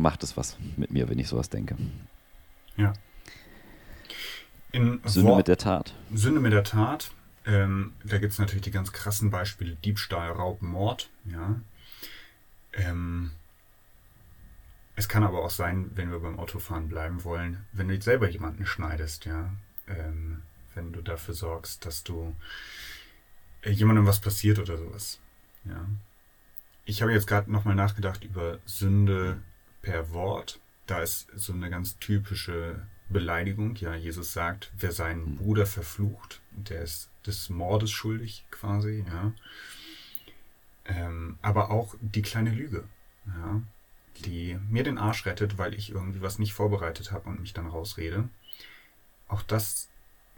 macht 0.00 0.22
es 0.22 0.36
was 0.36 0.56
mit 0.76 0.90
mir, 0.90 1.08
wenn 1.08 1.18
ich 1.18 1.28
sowas 1.28 1.50
denke. 1.50 1.76
Ja. 2.76 2.92
In 4.72 5.00
Sünde 5.04 5.28
Wort, 5.28 5.38
mit 5.38 5.48
der 5.48 5.58
Tat. 5.58 5.94
Sünde 6.14 6.40
mit 6.40 6.52
der 6.52 6.64
Tat. 6.64 7.10
Ähm, 7.46 7.94
da 8.04 8.18
gibt 8.18 8.32
es 8.32 8.38
natürlich 8.38 8.62
die 8.62 8.70
ganz 8.70 8.92
krassen 8.92 9.30
Beispiele: 9.30 9.76
Diebstahl, 9.84 10.30
Raub, 10.30 10.62
Mord. 10.62 11.10
Ja. 11.24 11.60
Ähm, 12.72 13.32
es 14.96 15.08
kann 15.08 15.24
aber 15.24 15.42
auch 15.44 15.50
sein, 15.50 15.90
wenn 15.94 16.10
wir 16.10 16.20
beim 16.20 16.38
Autofahren 16.38 16.88
bleiben 16.88 17.24
wollen, 17.24 17.64
wenn 17.72 17.88
du 17.88 17.94
jetzt 17.94 18.04
selber 18.04 18.28
jemanden 18.28 18.66
schneidest, 18.66 19.24
ja. 19.24 19.50
Ähm, 19.88 20.42
wenn 20.74 20.92
du 20.92 21.00
dafür 21.00 21.34
sorgst, 21.34 21.84
dass 21.84 22.04
du 22.04 22.34
äh, 23.62 23.70
jemandem 23.70 24.06
was 24.06 24.20
passiert 24.20 24.58
oder 24.58 24.76
sowas. 24.76 25.18
Ja. 25.64 25.86
Ich 26.84 27.02
habe 27.02 27.12
jetzt 27.12 27.26
gerade 27.26 27.50
nochmal 27.50 27.74
nachgedacht 27.74 28.24
über 28.24 28.58
Sünde 28.66 29.42
per 29.82 30.12
Wort. 30.12 30.60
Da 30.86 31.02
ist 31.02 31.28
so 31.34 31.52
eine 31.52 31.70
ganz 31.70 31.98
typische 31.98 32.86
Beleidigung. 33.08 33.76
Ja, 33.76 33.94
Jesus 33.94 34.32
sagt, 34.32 34.72
wer 34.76 34.92
seinen 34.92 35.26
hm. 35.26 35.36
Bruder 35.36 35.66
verflucht, 35.66 36.40
der 36.50 36.82
ist 36.82 37.10
des 37.26 37.50
Mordes 37.50 37.90
schuldig 37.90 38.44
quasi. 38.50 39.04
Ja. 39.06 39.32
Ähm, 40.86 41.38
aber 41.42 41.70
auch 41.70 41.94
die 42.00 42.22
kleine 42.22 42.50
Lüge, 42.50 42.88
ja, 43.26 43.62
die 44.24 44.58
mir 44.68 44.82
den 44.82 44.98
Arsch 44.98 45.26
rettet, 45.26 45.58
weil 45.58 45.74
ich 45.74 45.90
irgendwie 45.90 46.22
was 46.22 46.38
nicht 46.38 46.54
vorbereitet 46.54 47.12
habe 47.12 47.28
und 47.28 47.40
mich 47.40 47.52
dann 47.52 47.66
rausrede. 47.66 48.28
Auch 49.28 49.42
das 49.42 49.88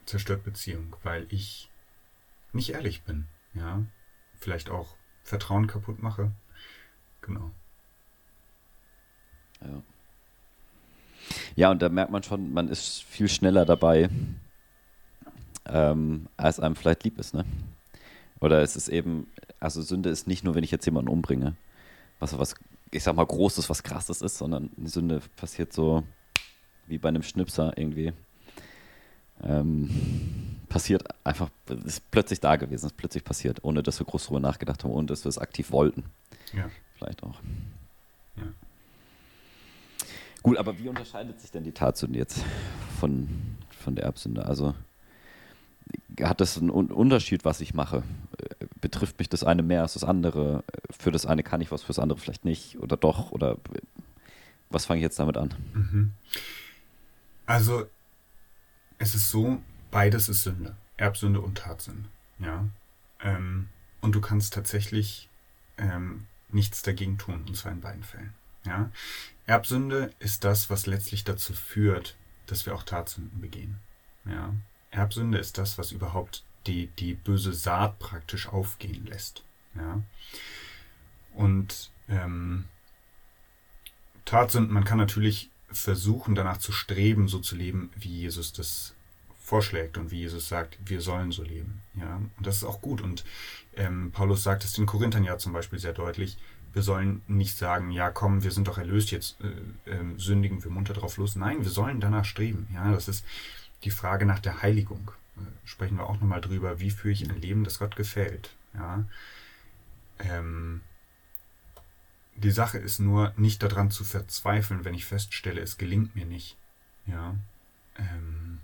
zerstört 0.04 0.44
Beziehung, 0.44 0.96
weil 1.02 1.26
ich 1.30 1.70
nicht 2.52 2.70
ehrlich 2.70 3.04
bin. 3.04 3.28
Ja, 3.54 3.84
vielleicht 4.34 4.70
auch 4.70 4.96
Vertrauen 5.22 5.66
kaputt 5.66 6.02
mache. 6.02 6.32
Genau. 7.22 7.52
Ja. 9.60 9.82
Ja, 11.56 11.70
und 11.70 11.82
da 11.82 11.88
merkt 11.88 12.10
man 12.10 12.22
schon, 12.22 12.52
man 12.52 12.68
ist 12.68 13.02
viel 13.04 13.28
schneller 13.28 13.64
dabei, 13.64 14.08
ähm, 15.66 16.26
als 16.36 16.60
einem 16.60 16.76
vielleicht 16.76 17.04
lieb 17.04 17.18
ist, 17.18 17.34
ne? 17.34 17.44
Oder 18.40 18.62
es 18.62 18.74
ist 18.74 18.88
eben, 18.88 19.28
also 19.60 19.82
Sünde 19.82 20.10
ist 20.10 20.26
nicht 20.26 20.42
nur, 20.42 20.54
wenn 20.54 20.64
ich 20.64 20.72
jetzt 20.72 20.84
jemanden 20.84 21.10
umbringe, 21.10 21.54
was 22.18 22.36
was, 22.38 22.54
ich 22.90 23.02
sag 23.02 23.14
mal, 23.14 23.24
Großes, 23.24 23.70
was 23.70 23.82
Krasses 23.82 24.20
ist, 24.20 24.38
sondern 24.38 24.70
Sünde 24.84 25.20
passiert 25.36 25.72
so 25.72 26.02
wie 26.86 26.98
bei 26.98 27.08
einem 27.08 27.22
Schnipser 27.22 27.72
irgendwie. 27.76 28.12
Ähm, 29.44 29.90
passiert 30.68 31.04
einfach, 31.24 31.50
ist 31.84 32.10
plötzlich 32.10 32.40
da 32.40 32.56
gewesen, 32.56 32.86
ist 32.86 32.96
plötzlich 32.96 33.24
passiert, 33.24 33.62
ohne 33.62 33.82
dass 33.82 34.00
wir 34.00 34.06
groß 34.06 34.26
drüber 34.26 34.40
nachgedacht 34.40 34.82
haben, 34.84 34.90
ohne 34.90 35.06
dass 35.06 35.24
wir 35.24 35.28
es 35.28 35.38
aktiv 35.38 35.70
wollten. 35.70 36.04
Ja. 36.52 36.70
Vielleicht 36.96 37.22
auch. 37.22 37.36
Ja. 38.36 38.44
Gut, 40.42 40.56
aber 40.56 40.78
wie 40.78 40.88
unterscheidet 40.88 41.40
sich 41.40 41.50
denn 41.50 41.64
die 41.64 41.72
Tatsünde 41.72 42.18
jetzt 42.18 42.44
von, 42.98 43.28
von 43.70 43.94
der 43.94 44.04
Erbsünde? 44.04 44.44
Also 44.44 44.74
hat 46.20 46.40
das 46.40 46.58
einen 46.58 46.70
Unterschied, 46.70 47.44
was 47.44 47.60
ich 47.60 47.74
mache? 47.74 48.02
Betrifft 48.80 49.18
mich 49.18 49.28
das 49.28 49.44
eine 49.44 49.62
mehr 49.62 49.82
als 49.82 49.94
das 49.94 50.04
andere? 50.04 50.64
Für 50.90 51.10
das 51.10 51.26
eine 51.26 51.42
kann 51.42 51.60
ich 51.60 51.70
was, 51.70 51.82
für 51.82 51.88
das 51.88 51.98
andere 51.98 52.18
vielleicht 52.18 52.44
nicht 52.44 52.78
oder 52.78 52.96
doch? 52.96 53.30
Oder 53.30 53.56
was 54.70 54.86
fange 54.86 55.00
ich 55.00 55.04
jetzt 55.04 55.18
damit 55.18 55.36
an? 55.36 55.54
Mhm. 55.74 56.12
Also 57.46 57.86
es 58.98 59.14
ist 59.14 59.30
so, 59.30 59.58
beides 59.90 60.28
ist 60.28 60.42
Sünde. 60.42 60.76
Erbsünde 60.96 61.40
und 61.40 61.58
Tatsünde. 61.58 62.08
Ja. 62.38 62.64
Ähm, 63.20 63.68
und 64.00 64.14
du 64.14 64.20
kannst 64.20 64.54
tatsächlich 64.54 65.28
ähm, 65.78 66.26
nichts 66.50 66.82
dagegen 66.82 67.18
tun, 67.18 67.44
und 67.46 67.56
zwar 67.56 67.72
in 67.72 67.80
beiden 67.80 68.02
Fällen. 68.02 68.34
Ja? 68.64 68.90
Erbsünde 69.46 70.12
ist 70.18 70.44
das, 70.44 70.70
was 70.70 70.86
letztlich 70.86 71.24
dazu 71.24 71.52
führt, 71.52 72.16
dass 72.46 72.66
wir 72.66 72.74
auch 72.74 72.82
Tatsünden 72.82 73.40
begehen. 73.40 73.78
Ja? 74.24 74.54
Erbsünde 74.90 75.38
ist 75.38 75.58
das, 75.58 75.78
was 75.78 75.92
überhaupt 75.92 76.44
die, 76.66 76.88
die 76.98 77.14
böse 77.14 77.52
Saat 77.52 77.98
praktisch 77.98 78.48
aufgehen 78.48 79.06
lässt. 79.06 79.42
Ja. 79.74 80.02
Und 81.34 81.90
ähm, 82.08 82.66
Tatsünden, 84.24 84.72
man 84.72 84.84
kann 84.84 84.98
natürlich 84.98 85.50
versuchen, 85.70 86.34
danach 86.34 86.58
zu 86.58 86.72
streben, 86.72 87.28
so 87.28 87.38
zu 87.38 87.56
leben, 87.56 87.90
wie 87.96 88.20
Jesus 88.20 88.52
das 88.52 88.94
vorschlägt 89.40 89.98
und 89.98 90.10
wie 90.10 90.20
Jesus 90.20 90.48
sagt, 90.48 90.78
wir 90.84 91.00
sollen 91.00 91.32
so 91.32 91.42
leben. 91.42 91.80
Ja, 91.94 92.16
und 92.36 92.46
das 92.46 92.56
ist 92.56 92.64
auch 92.64 92.80
gut. 92.80 93.00
Und 93.00 93.24
ähm, 93.76 94.12
Paulus 94.12 94.42
sagt 94.42 94.64
es 94.64 94.74
den 94.74 94.86
Korinthern 94.86 95.24
ja 95.24 95.38
zum 95.38 95.52
Beispiel 95.52 95.78
sehr 95.78 95.92
deutlich. 95.92 96.36
Wir 96.72 96.82
sollen 96.82 97.22
nicht 97.26 97.56
sagen, 97.56 97.90
ja 97.90 98.10
komm, 98.10 98.42
wir 98.42 98.50
sind 98.50 98.68
doch 98.68 98.78
erlöst, 98.78 99.10
jetzt 99.10 99.36
äh, 99.40 99.90
äh, 99.90 100.18
sündigen 100.18 100.62
wir 100.64 100.70
munter 100.70 100.94
drauf 100.94 101.16
los. 101.16 101.36
Nein, 101.36 101.62
wir 101.62 101.70
sollen 101.70 102.00
danach 102.00 102.24
streben. 102.24 102.68
Ja, 102.72 102.90
das 102.92 103.08
ist 103.08 103.24
die 103.84 103.90
Frage 103.90 104.26
nach 104.26 104.38
der 104.38 104.62
Heiligung. 104.62 105.10
Äh, 105.36 105.40
sprechen 105.64 105.96
wir 105.96 106.08
auch 106.08 106.20
nochmal 106.20 106.40
drüber, 106.40 106.80
wie 106.80 106.90
führe 106.90 107.12
ich 107.12 107.28
ein 107.28 107.40
Leben, 107.40 107.64
das 107.64 107.78
Gott 107.78 107.96
gefällt. 107.96 108.50
Ja, 108.74 109.04
ähm, 110.18 110.80
die 112.36 112.50
Sache 112.50 112.78
ist 112.78 112.98
nur, 112.98 113.32
nicht 113.36 113.62
daran 113.62 113.90
zu 113.90 114.04
verzweifeln, 114.04 114.84
wenn 114.84 114.94
ich 114.94 115.04
feststelle, 115.04 115.60
es 115.60 115.78
gelingt 115.78 116.16
mir 116.16 116.26
nicht. 116.26 116.56
Ja. 117.06 117.36
Ähm, 117.96 118.60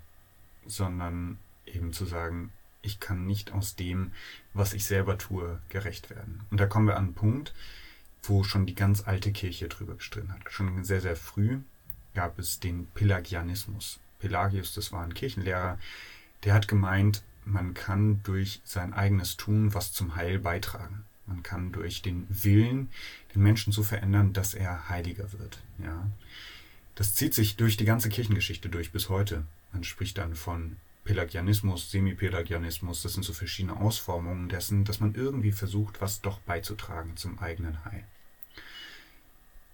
sondern 0.65 1.37
eben 1.65 1.93
zu 1.93 2.05
sagen, 2.05 2.51
ich 2.81 2.99
kann 2.99 3.25
nicht 3.25 3.51
aus 3.51 3.75
dem, 3.75 4.11
was 4.53 4.73
ich 4.73 4.85
selber 4.85 5.17
tue, 5.17 5.59
gerecht 5.69 6.09
werden. 6.09 6.41
Und 6.49 6.59
da 6.59 6.65
kommen 6.65 6.87
wir 6.87 6.97
an 6.97 7.05
einen 7.05 7.13
Punkt, 7.13 7.53
wo 8.23 8.43
schon 8.43 8.65
die 8.65 8.75
ganz 8.75 9.07
alte 9.07 9.31
Kirche 9.31 9.67
drüber 9.67 9.95
gestritten 9.95 10.33
hat. 10.33 10.41
Schon 10.51 10.83
sehr, 10.83 11.01
sehr 11.01 11.15
früh 11.15 11.59
gab 12.13 12.39
es 12.39 12.59
den 12.59 12.87
Pelagianismus. 12.87 13.99
Pelagius, 14.19 14.73
das 14.73 14.91
war 14.91 15.03
ein 15.03 15.13
Kirchenlehrer, 15.13 15.79
der 16.43 16.53
hat 16.53 16.67
gemeint, 16.67 17.23
man 17.45 17.73
kann 17.73 18.21
durch 18.23 18.61
sein 18.63 18.93
eigenes 18.93 19.37
Tun 19.37 19.73
was 19.73 19.93
zum 19.93 20.15
Heil 20.15 20.39
beitragen. 20.39 21.05
Man 21.25 21.43
kann 21.43 21.71
durch 21.71 22.01
den 22.01 22.27
Willen 22.29 22.89
den 23.33 23.43
Menschen 23.43 23.71
so 23.71 23.83
verändern, 23.83 24.33
dass 24.33 24.53
er 24.53 24.89
heiliger 24.89 25.31
wird. 25.33 25.59
Ja. 25.77 26.07
Das 26.95 27.15
zieht 27.15 27.33
sich 27.33 27.55
durch 27.55 27.77
die 27.77 27.85
ganze 27.85 28.09
Kirchengeschichte 28.09 28.67
durch 28.69 28.91
bis 28.91 29.09
heute. 29.09 29.45
Man 29.71 29.83
spricht 29.83 30.17
dann 30.17 30.35
von 30.35 30.77
Pelagianismus, 31.09 31.89
Semipelagianismus, 31.89 33.01
das 33.01 33.13
sind 33.13 33.23
so 33.23 33.33
verschiedene 33.33 33.75
Ausformungen 33.77 34.47
dessen, 34.47 34.85
dass 34.85 34.99
man 34.99 35.15
irgendwie 35.15 35.51
versucht, 35.51 36.01
was 36.01 36.21
doch 36.21 36.39
beizutragen 36.41 37.17
zum 37.17 37.39
eigenen 37.39 37.83
Heil. 37.83 38.05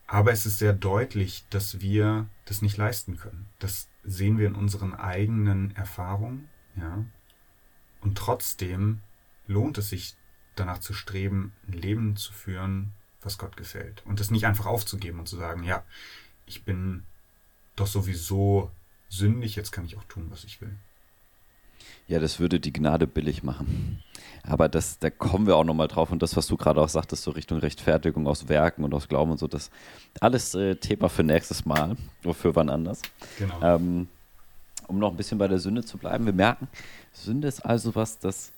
Aber 0.08 0.32
es 0.32 0.46
ist 0.46 0.60
sehr 0.60 0.72
deutlich, 0.72 1.44
dass 1.50 1.82
wir 1.82 2.30
das 2.46 2.62
nicht 2.62 2.78
leisten 2.78 3.18
können. 3.18 3.50
Das 3.60 3.90
sehen 4.06 4.38
wir 4.38 4.48
in 4.48 4.56
unseren 4.56 4.94
eigenen 4.94 5.76
Erfahrungen, 5.76 6.48
ja. 6.78 7.04
Und 8.00 8.18
trotzdem 8.18 9.02
lohnt 9.46 9.78
es 9.78 9.90
sich, 9.90 10.16
danach 10.56 10.80
zu 10.80 10.94
streben, 10.94 11.52
ein 11.68 11.74
Leben 11.74 12.16
zu 12.16 12.32
führen, 12.32 12.94
was 13.22 13.38
Gott 13.38 13.58
gefällt. 13.58 14.06
Und 14.06 14.22
das 14.22 14.32
nicht 14.32 14.46
einfach 14.46 14.68
aufzugeben 14.68 15.20
und 15.20 15.28
zu 15.28 15.36
sagen, 15.36 15.64
ja, 15.64 15.84
ich 16.46 16.64
bin 16.64 17.04
doch 17.76 17.88
sowieso 17.88 18.72
sündig, 19.10 19.58
jetzt 19.58 19.74
kann 19.74 19.84
ich 19.84 19.98
auch 19.98 20.06
tun, 20.06 20.28
was 20.30 20.46
ich 20.46 20.62
will. 20.62 20.78
Ja, 22.08 22.20
das 22.20 22.40
würde 22.40 22.60
die 22.60 22.72
Gnade 22.74 23.08
billig 23.08 23.44
machen. 23.44 24.00
Aber 24.44 24.70
das, 24.70 25.00
da 25.00 25.10
kommen 25.10 25.48
wir 25.48 25.56
auch 25.56 25.64
nochmal 25.64 25.88
drauf. 25.88 26.12
Und 26.12 26.22
das, 26.22 26.38
was 26.38 26.46
du 26.46 26.56
gerade 26.56 26.80
auch 26.80 26.90
sagtest, 26.90 27.24
so 27.24 27.32
Richtung 27.32 27.58
Rechtfertigung 27.58 28.28
aus 28.28 28.48
Werken 28.48 28.84
und 28.84 28.94
aus 28.94 29.08
Glauben 29.08 29.32
und 29.32 29.40
so, 29.40 29.48
das 29.48 29.72
alles 30.20 30.54
äh, 30.54 30.76
Thema 30.76 31.10
für 31.10 31.24
nächstes 31.24 31.66
Mal 31.66 31.96
oder 32.24 32.34
für 32.36 32.56
wann 32.56 32.70
anders. 32.70 33.02
Genau. 33.40 33.62
Ähm, 33.62 34.08
um 34.88 35.00
noch 35.00 35.10
ein 35.10 35.18
bisschen 35.18 35.40
bei 35.40 35.48
der 35.48 35.58
Sünde 35.58 35.84
zu 35.84 35.98
bleiben, 35.98 36.28
wir 36.28 36.34
merken, 36.34 36.68
Sünde 37.12 37.48
ist 37.48 37.66
also 37.66 37.96
was, 37.96 38.20
das 38.20 38.52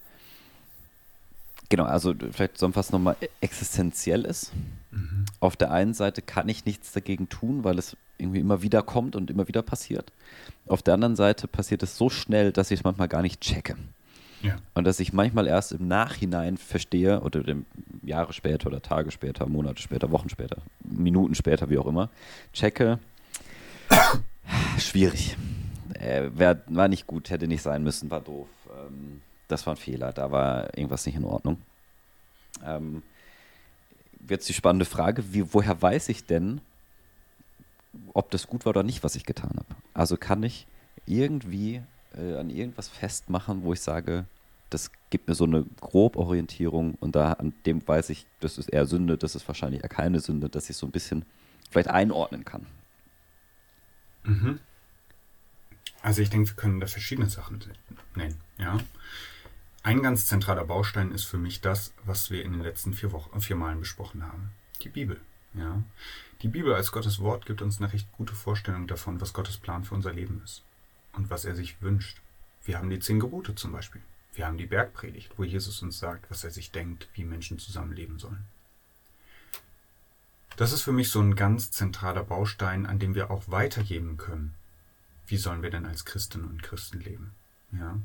Genau, 1.70 1.84
also 1.84 2.14
vielleicht 2.32 2.58
zusammenfassend 2.58 2.94
nochmal 2.94 3.18
existenziell 3.42 4.24
ist. 4.24 4.54
Mhm. 4.92 5.26
Auf 5.40 5.58
der 5.58 5.72
einen 5.72 5.94
Seite 5.94 6.22
kann 6.22 6.48
ich 6.48 6.66
nichts 6.66 6.94
dagegen 6.94 7.28
tun, 7.28 7.64
weil 7.64 7.78
es 7.78 7.98
irgendwie 8.18 8.40
immer 8.40 8.62
wieder 8.62 8.82
kommt 8.82 9.16
und 9.16 9.30
immer 9.30 9.48
wieder 9.48 9.62
passiert. 9.62 10.12
Auf 10.68 10.82
der 10.82 10.94
anderen 10.94 11.16
Seite 11.16 11.48
passiert 11.48 11.84
es 11.84 11.98
so 11.98 12.10
schnell, 12.10 12.52
dass 12.52 12.72
ich 12.72 12.80
es 12.80 12.84
manchmal 12.84 13.08
gar 13.10 13.22
nicht 13.22 13.42
checke. 13.42 13.76
Ja. 14.42 14.58
Und 14.76 14.86
dass 14.86 15.00
ich 15.00 15.14
manchmal 15.14 15.48
erst 15.48 15.72
im 15.72 15.88
Nachhinein 15.88 16.58
verstehe 16.58 17.22
oder 17.22 17.44
Jahre 18.04 18.34
später 18.34 18.68
oder 18.68 18.82
Tage 18.82 19.12
später, 19.12 19.48
Monate 19.48 19.82
später, 19.82 20.12
Wochen 20.12 20.30
später, 20.30 20.58
Minuten 20.84 21.36
später, 21.36 21.70
wie 21.70 21.78
auch 21.78 21.88
immer, 21.88 22.10
checke. 22.54 23.00
Schwierig. 24.78 25.36
Äh, 25.94 26.30
wär, 26.36 26.62
war 26.68 26.88
nicht 26.88 27.08
gut, 27.08 27.30
hätte 27.30 27.48
nicht 27.48 27.62
sein 27.62 27.84
müssen, 27.84 28.12
war 28.12 28.22
doof. 28.22 28.48
Ähm, 28.70 29.22
das 29.48 29.66
war 29.66 29.74
ein 29.74 29.78
Fehler, 29.78 30.14
da 30.14 30.32
war 30.32 30.78
irgendwas 30.78 31.06
nicht 31.06 31.16
in 31.16 31.24
Ordnung. 31.24 31.62
Ähm, 32.64 33.04
jetzt 34.28 34.50
die 34.50 34.54
spannende 34.54 34.86
Frage, 34.86 35.34
wie, 35.34 35.54
woher 35.54 35.82
weiß 35.82 36.10
ich 36.10 36.26
denn, 36.26 36.62
ob 38.14 38.30
das 38.32 38.48
gut 38.48 38.66
war 38.66 38.72
oder 38.72 38.84
nicht, 38.84 39.04
was 39.04 39.16
ich 39.16 39.26
getan 39.26 39.52
habe? 39.56 39.76
Also 39.94 40.18
kann 40.18 40.44
ich 40.44 40.68
irgendwie 41.06 41.82
äh, 42.16 42.36
an 42.36 42.50
irgendwas 42.50 42.88
festmachen, 42.88 43.64
wo 43.64 43.74
ich 43.74 43.82
sage, 43.82 44.26
das 44.70 44.92
gibt 45.10 45.28
mir 45.28 45.36
so 45.36 45.46
eine 45.46 45.66
Groborientierung 45.80 46.96
und 46.96 47.16
da 47.16 47.34
an 47.34 47.54
dem 47.66 47.88
weiß 47.88 48.10
ich, 48.10 48.26
das 48.42 48.58
ist 48.58 48.70
eher 48.70 48.86
Sünde, 48.86 49.18
das 49.18 49.36
ist 49.36 49.48
wahrscheinlich 49.48 49.82
eher 49.82 49.90
keine 49.90 50.20
Sünde, 50.20 50.50
dass 50.50 50.70
ich 50.70 50.76
so 50.76 50.86
ein 50.86 50.92
bisschen 50.92 51.26
vielleicht 51.70 51.90
einordnen 51.90 52.44
kann. 52.44 52.66
Mhm. 54.24 54.60
Also 56.02 56.22
ich 56.22 56.30
denke, 56.30 56.50
wir 56.50 56.56
können 56.56 56.80
da 56.80 56.88
verschiedene 56.88 57.30
Sachen 57.30 57.64
nennen, 58.16 58.40
ja. 58.58 58.78
Ein 59.88 60.02
ganz 60.02 60.26
zentraler 60.26 60.66
Baustein 60.66 61.14
ist 61.14 61.24
für 61.24 61.38
mich 61.38 61.62
das, 61.62 61.94
was 62.04 62.30
wir 62.30 62.44
in 62.44 62.52
den 62.52 62.62
letzten 62.62 62.94
vier, 62.94 63.14
Wochen, 63.14 63.40
vier 63.40 63.56
Malen 63.56 63.80
besprochen 63.80 64.22
haben. 64.22 64.50
Die 64.82 64.90
Bibel. 64.90 65.18
Ja. 65.54 65.82
Die 66.42 66.50
Bibel 66.50 66.74
als 66.74 66.92
Gottes 66.92 67.20
Wort 67.20 67.46
gibt 67.46 67.62
uns 67.62 67.78
eine 67.80 67.94
recht 67.94 68.12
gute 68.12 68.36
Vorstellung 68.36 68.88
davon, 68.88 69.22
was 69.22 69.32
Gottes 69.32 69.56
Plan 69.56 69.86
für 69.86 69.96
unser 69.96 70.12
Leben 70.12 70.42
ist 70.44 70.62
und 71.14 71.30
was 71.30 71.46
er 71.46 71.56
sich 71.56 71.82
wünscht. 71.82 72.20
Wir 72.66 72.78
haben 72.78 72.90
die 72.90 73.00
zehn 73.00 73.22
Gebote 73.22 73.56
zum 73.56 73.72
Beispiel. 73.72 74.02
Wir 74.34 74.46
haben 74.46 74.58
die 74.58 74.66
Bergpredigt, 74.66 75.32
wo 75.38 75.46
Jesus 75.46 75.82
uns 75.82 75.98
sagt, 76.00 76.30
was 76.30 76.44
er 76.44 76.52
sich 76.52 76.72
denkt, 76.72 77.08
wie 77.14 77.24
Menschen 77.24 77.58
zusammenleben 77.58 78.20
sollen. 78.20 78.44
Das 80.58 80.74
ist 80.74 80.82
für 80.82 80.92
mich 80.92 81.12
so 81.12 81.22
ein 81.22 81.38
ganz 81.38 81.72
zentraler 81.72 82.26
Baustein, 82.26 82.88
an 82.88 83.00
dem 83.00 83.16
wir 83.16 83.32
auch 83.32 83.44
weitergeben 83.48 84.18
können. 84.18 84.54
Wie 85.28 85.38
sollen 85.38 85.64
wir 85.64 85.70
denn 85.70 85.86
als 85.86 86.04
Christinnen 86.04 86.50
und 86.50 86.62
Christen 86.62 87.00
leben? 87.00 87.32
Ja. 87.72 87.98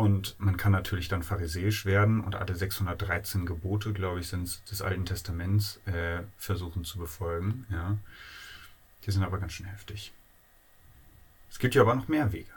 Und 0.00 0.34
man 0.38 0.56
kann 0.56 0.72
natürlich 0.72 1.08
dann 1.08 1.22
pharisäisch 1.22 1.84
werden 1.84 2.24
und 2.24 2.34
alle 2.34 2.54
613 2.54 3.44
Gebote, 3.44 3.92
glaube 3.92 4.20
ich, 4.20 4.28
sind 4.28 4.70
des 4.70 4.80
Alten 4.80 5.04
Testaments 5.04 5.78
äh, 5.84 6.22
versuchen 6.38 6.84
zu 6.84 6.98
befolgen. 6.98 7.66
Ja. 7.70 7.98
Die 9.04 9.10
sind 9.10 9.24
aber 9.24 9.36
ganz 9.36 9.52
schön 9.52 9.66
heftig. 9.66 10.14
Es 11.50 11.58
gibt 11.58 11.74
ja 11.74 11.82
aber 11.82 11.94
noch 11.94 12.08
mehr 12.08 12.32
Wege. 12.32 12.48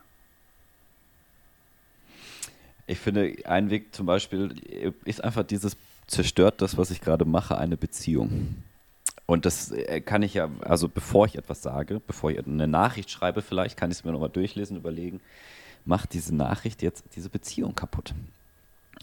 Ich 2.87 2.99
finde, 2.99 3.35
ein 3.43 3.69
Weg 3.69 3.93
zum 3.93 4.05
Beispiel 4.05 4.93
ist 5.03 5.21
einfach 5.21 5.43
dieses, 5.43 5.75
zerstört 6.07 6.61
das, 6.61 6.77
was 6.77 6.91
ich 6.91 7.01
gerade 7.01 7.25
mache, 7.25 7.57
eine 7.57 7.75
Beziehung. 7.75 8.63
Und 9.25 9.45
das 9.45 9.69
äh, 9.71 9.99
kann 9.99 10.23
ich 10.23 10.35
ja, 10.35 10.49
also 10.61 10.87
bevor 10.87 11.25
ich 11.25 11.37
etwas 11.37 11.61
sage, 11.61 11.99
bevor 12.07 12.31
ich 12.31 12.39
eine 12.39 12.69
Nachricht 12.69 13.11
schreibe, 13.11 13.41
vielleicht 13.41 13.75
kann 13.75 13.91
ich 13.91 13.97
es 13.97 14.05
mir 14.05 14.13
nochmal 14.13 14.29
durchlesen, 14.29 14.77
überlegen, 14.77 15.19
macht 15.85 16.13
diese 16.13 16.35
Nachricht 16.35 16.81
jetzt 16.81 17.03
diese 17.15 17.29
Beziehung 17.29 17.75
kaputt. 17.75 18.13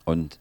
Und 0.04 0.38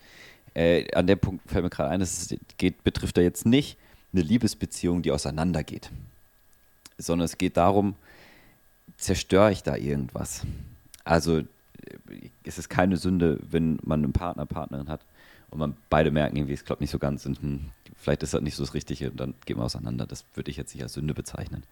äh, 0.53 0.91
an 0.93 1.07
dem 1.07 1.19
Punkt 1.19 1.49
fällt 1.49 1.63
mir 1.63 1.69
gerade 1.69 1.89
ein, 1.89 2.01
es 2.01 2.35
geht, 2.57 2.83
betrifft 2.83 3.17
ja 3.17 3.23
jetzt 3.23 3.45
nicht 3.45 3.77
eine 4.13 4.21
Liebesbeziehung, 4.21 5.01
die 5.01 5.11
auseinandergeht, 5.11 5.91
sondern 6.97 7.25
es 7.25 7.37
geht 7.37 7.57
darum, 7.57 7.95
zerstöre 8.97 9.51
ich 9.51 9.63
da 9.63 9.75
irgendwas? 9.75 10.41
Also 11.03 11.43
es 12.43 12.57
ist 12.57 12.69
keine 12.69 12.97
Sünde, 12.97 13.39
wenn 13.49 13.79
man 13.83 14.03
einen 14.03 14.13
Partner, 14.13 14.45
Partnerin 14.45 14.89
hat 14.89 15.01
und 15.49 15.59
man 15.59 15.75
beide 15.89 16.11
merken 16.11 16.37
irgendwie, 16.37 16.53
es 16.53 16.65
klappt 16.65 16.81
nicht 16.81 16.91
so 16.91 16.99
ganz 16.99 17.25
und 17.25 17.41
hm, 17.41 17.69
vielleicht 17.95 18.23
ist 18.23 18.33
das 18.33 18.41
nicht 18.41 18.55
so 18.55 18.63
das 18.63 18.73
Richtige 18.73 19.11
und 19.11 19.19
dann 19.19 19.33
gehen 19.45 19.57
wir 19.57 19.63
auseinander. 19.63 20.05
Das 20.05 20.25
würde 20.33 20.51
ich 20.51 20.57
jetzt 20.57 20.73
nicht 20.73 20.83
als 20.83 20.93
Sünde 20.93 21.13
bezeichnen. 21.13 21.63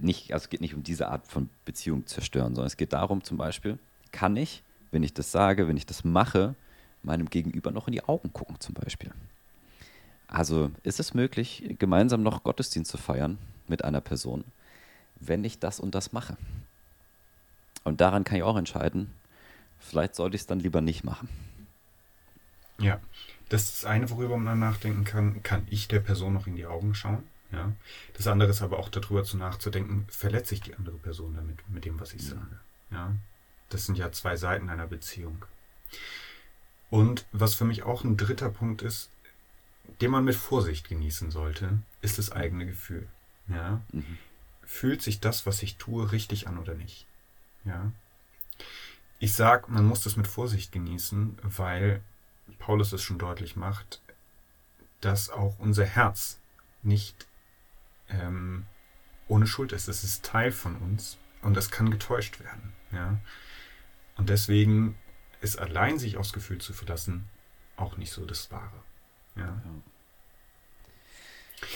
Nicht, 0.00 0.32
also 0.32 0.44
es 0.44 0.50
geht 0.50 0.60
nicht 0.60 0.74
um 0.74 0.82
diese 0.82 1.08
Art 1.08 1.26
von 1.26 1.48
Beziehung 1.64 2.06
zerstören, 2.06 2.54
sondern 2.54 2.66
es 2.66 2.76
geht 2.76 2.92
darum 2.92 3.22
zum 3.24 3.36
Beispiel, 3.36 3.78
kann 4.12 4.36
ich, 4.36 4.62
wenn 4.90 5.02
ich 5.02 5.14
das 5.14 5.32
sage, 5.32 5.68
wenn 5.68 5.76
ich 5.76 5.86
das 5.86 6.04
mache, 6.04 6.54
meinem 7.02 7.28
Gegenüber 7.30 7.70
noch 7.70 7.88
in 7.88 7.92
die 7.92 8.04
Augen 8.04 8.32
gucken 8.32 8.60
zum 8.60 8.74
Beispiel. 8.74 9.10
Also 10.26 10.70
ist 10.82 11.00
es 11.00 11.14
möglich, 11.14 11.74
gemeinsam 11.78 12.22
noch 12.22 12.42
Gottesdienst 12.42 12.90
zu 12.90 12.98
feiern 12.98 13.38
mit 13.66 13.84
einer 13.84 14.00
Person, 14.00 14.44
wenn 15.20 15.44
ich 15.44 15.58
das 15.58 15.80
und 15.80 15.94
das 15.94 16.12
mache? 16.12 16.36
Und 17.84 18.00
daran 18.00 18.24
kann 18.24 18.36
ich 18.36 18.42
auch 18.42 18.56
entscheiden, 18.56 19.10
vielleicht 19.78 20.14
sollte 20.14 20.36
ich 20.36 20.42
es 20.42 20.46
dann 20.46 20.60
lieber 20.60 20.80
nicht 20.80 21.04
machen. 21.04 21.28
Ja, 22.78 23.00
das 23.48 23.64
ist 23.64 23.82
das 23.82 23.84
eine, 23.86 24.10
worüber 24.10 24.36
man 24.36 24.58
nachdenken 24.58 25.04
kann. 25.04 25.42
Kann 25.42 25.66
ich 25.70 25.88
der 25.88 26.00
Person 26.00 26.34
noch 26.34 26.46
in 26.46 26.56
die 26.56 26.66
Augen 26.66 26.94
schauen? 26.94 27.24
Ja. 27.50 27.72
Das 28.14 28.26
andere 28.26 28.50
ist 28.50 28.62
aber 28.62 28.78
auch 28.78 28.88
darüber 28.88 29.24
zu 29.24 29.36
nachzudenken, 29.36 30.06
verletze 30.08 30.54
ich 30.54 30.60
die 30.60 30.74
andere 30.74 30.96
Person 30.98 31.34
damit, 31.34 31.58
mit 31.68 31.84
dem, 31.84 31.98
was 31.98 32.12
ich 32.12 32.22
sage. 32.22 32.60
Ja. 32.90 33.14
Das 33.70 33.86
sind 33.86 33.96
ja 33.96 34.12
zwei 34.12 34.36
Seiten 34.36 34.68
einer 34.68 34.86
Beziehung. 34.86 35.44
Und 36.90 37.26
was 37.32 37.54
für 37.54 37.64
mich 37.64 37.82
auch 37.82 38.04
ein 38.04 38.16
dritter 38.16 38.50
Punkt 38.50 38.82
ist, 38.82 39.10
den 40.00 40.10
man 40.10 40.24
mit 40.24 40.36
Vorsicht 40.36 40.88
genießen 40.88 41.30
sollte, 41.30 41.78
ist 42.02 42.18
das 42.18 42.32
eigene 42.32 42.66
Gefühl. 42.66 43.06
Ja? 43.48 43.80
Mhm. 43.92 44.18
Fühlt 44.62 45.02
sich 45.02 45.20
das, 45.20 45.46
was 45.46 45.62
ich 45.62 45.76
tue, 45.76 46.12
richtig 46.12 46.48
an 46.48 46.58
oder 46.58 46.74
nicht? 46.74 47.06
Ja. 47.64 47.92
Ich 49.18 49.34
sag, 49.34 49.68
man 49.68 49.84
muss 49.84 50.02
das 50.02 50.16
mit 50.16 50.26
Vorsicht 50.26 50.72
genießen, 50.72 51.38
weil 51.42 52.02
Paulus 52.58 52.92
es 52.92 53.02
schon 53.02 53.18
deutlich 53.18 53.56
macht, 53.56 54.00
dass 55.00 55.30
auch 55.30 55.58
unser 55.58 55.84
Herz 55.84 56.38
nicht 56.82 57.27
ähm, 58.10 58.66
ohne 59.28 59.46
Schuld 59.46 59.72
ist. 59.72 59.88
Es 59.88 60.04
ist 60.04 60.24
Teil 60.24 60.52
von 60.52 60.76
uns 60.76 61.18
und 61.42 61.56
es 61.56 61.70
kann 61.70 61.90
getäuscht 61.90 62.40
werden. 62.40 62.72
Ja? 62.92 63.18
Und 64.16 64.28
deswegen 64.28 64.96
ist 65.40 65.58
allein 65.58 65.98
sich 65.98 66.16
aufs 66.16 66.32
Gefühl 66.32 66.58
zu 66.58 66.72
verlassen 66.72 67.28
auch 67.76 67.96
nicht 67.96 68.12
so 68.12 68.24
das 68.24 68.50
Wahre. 68.50 68.82
Ja. 69.36 69.62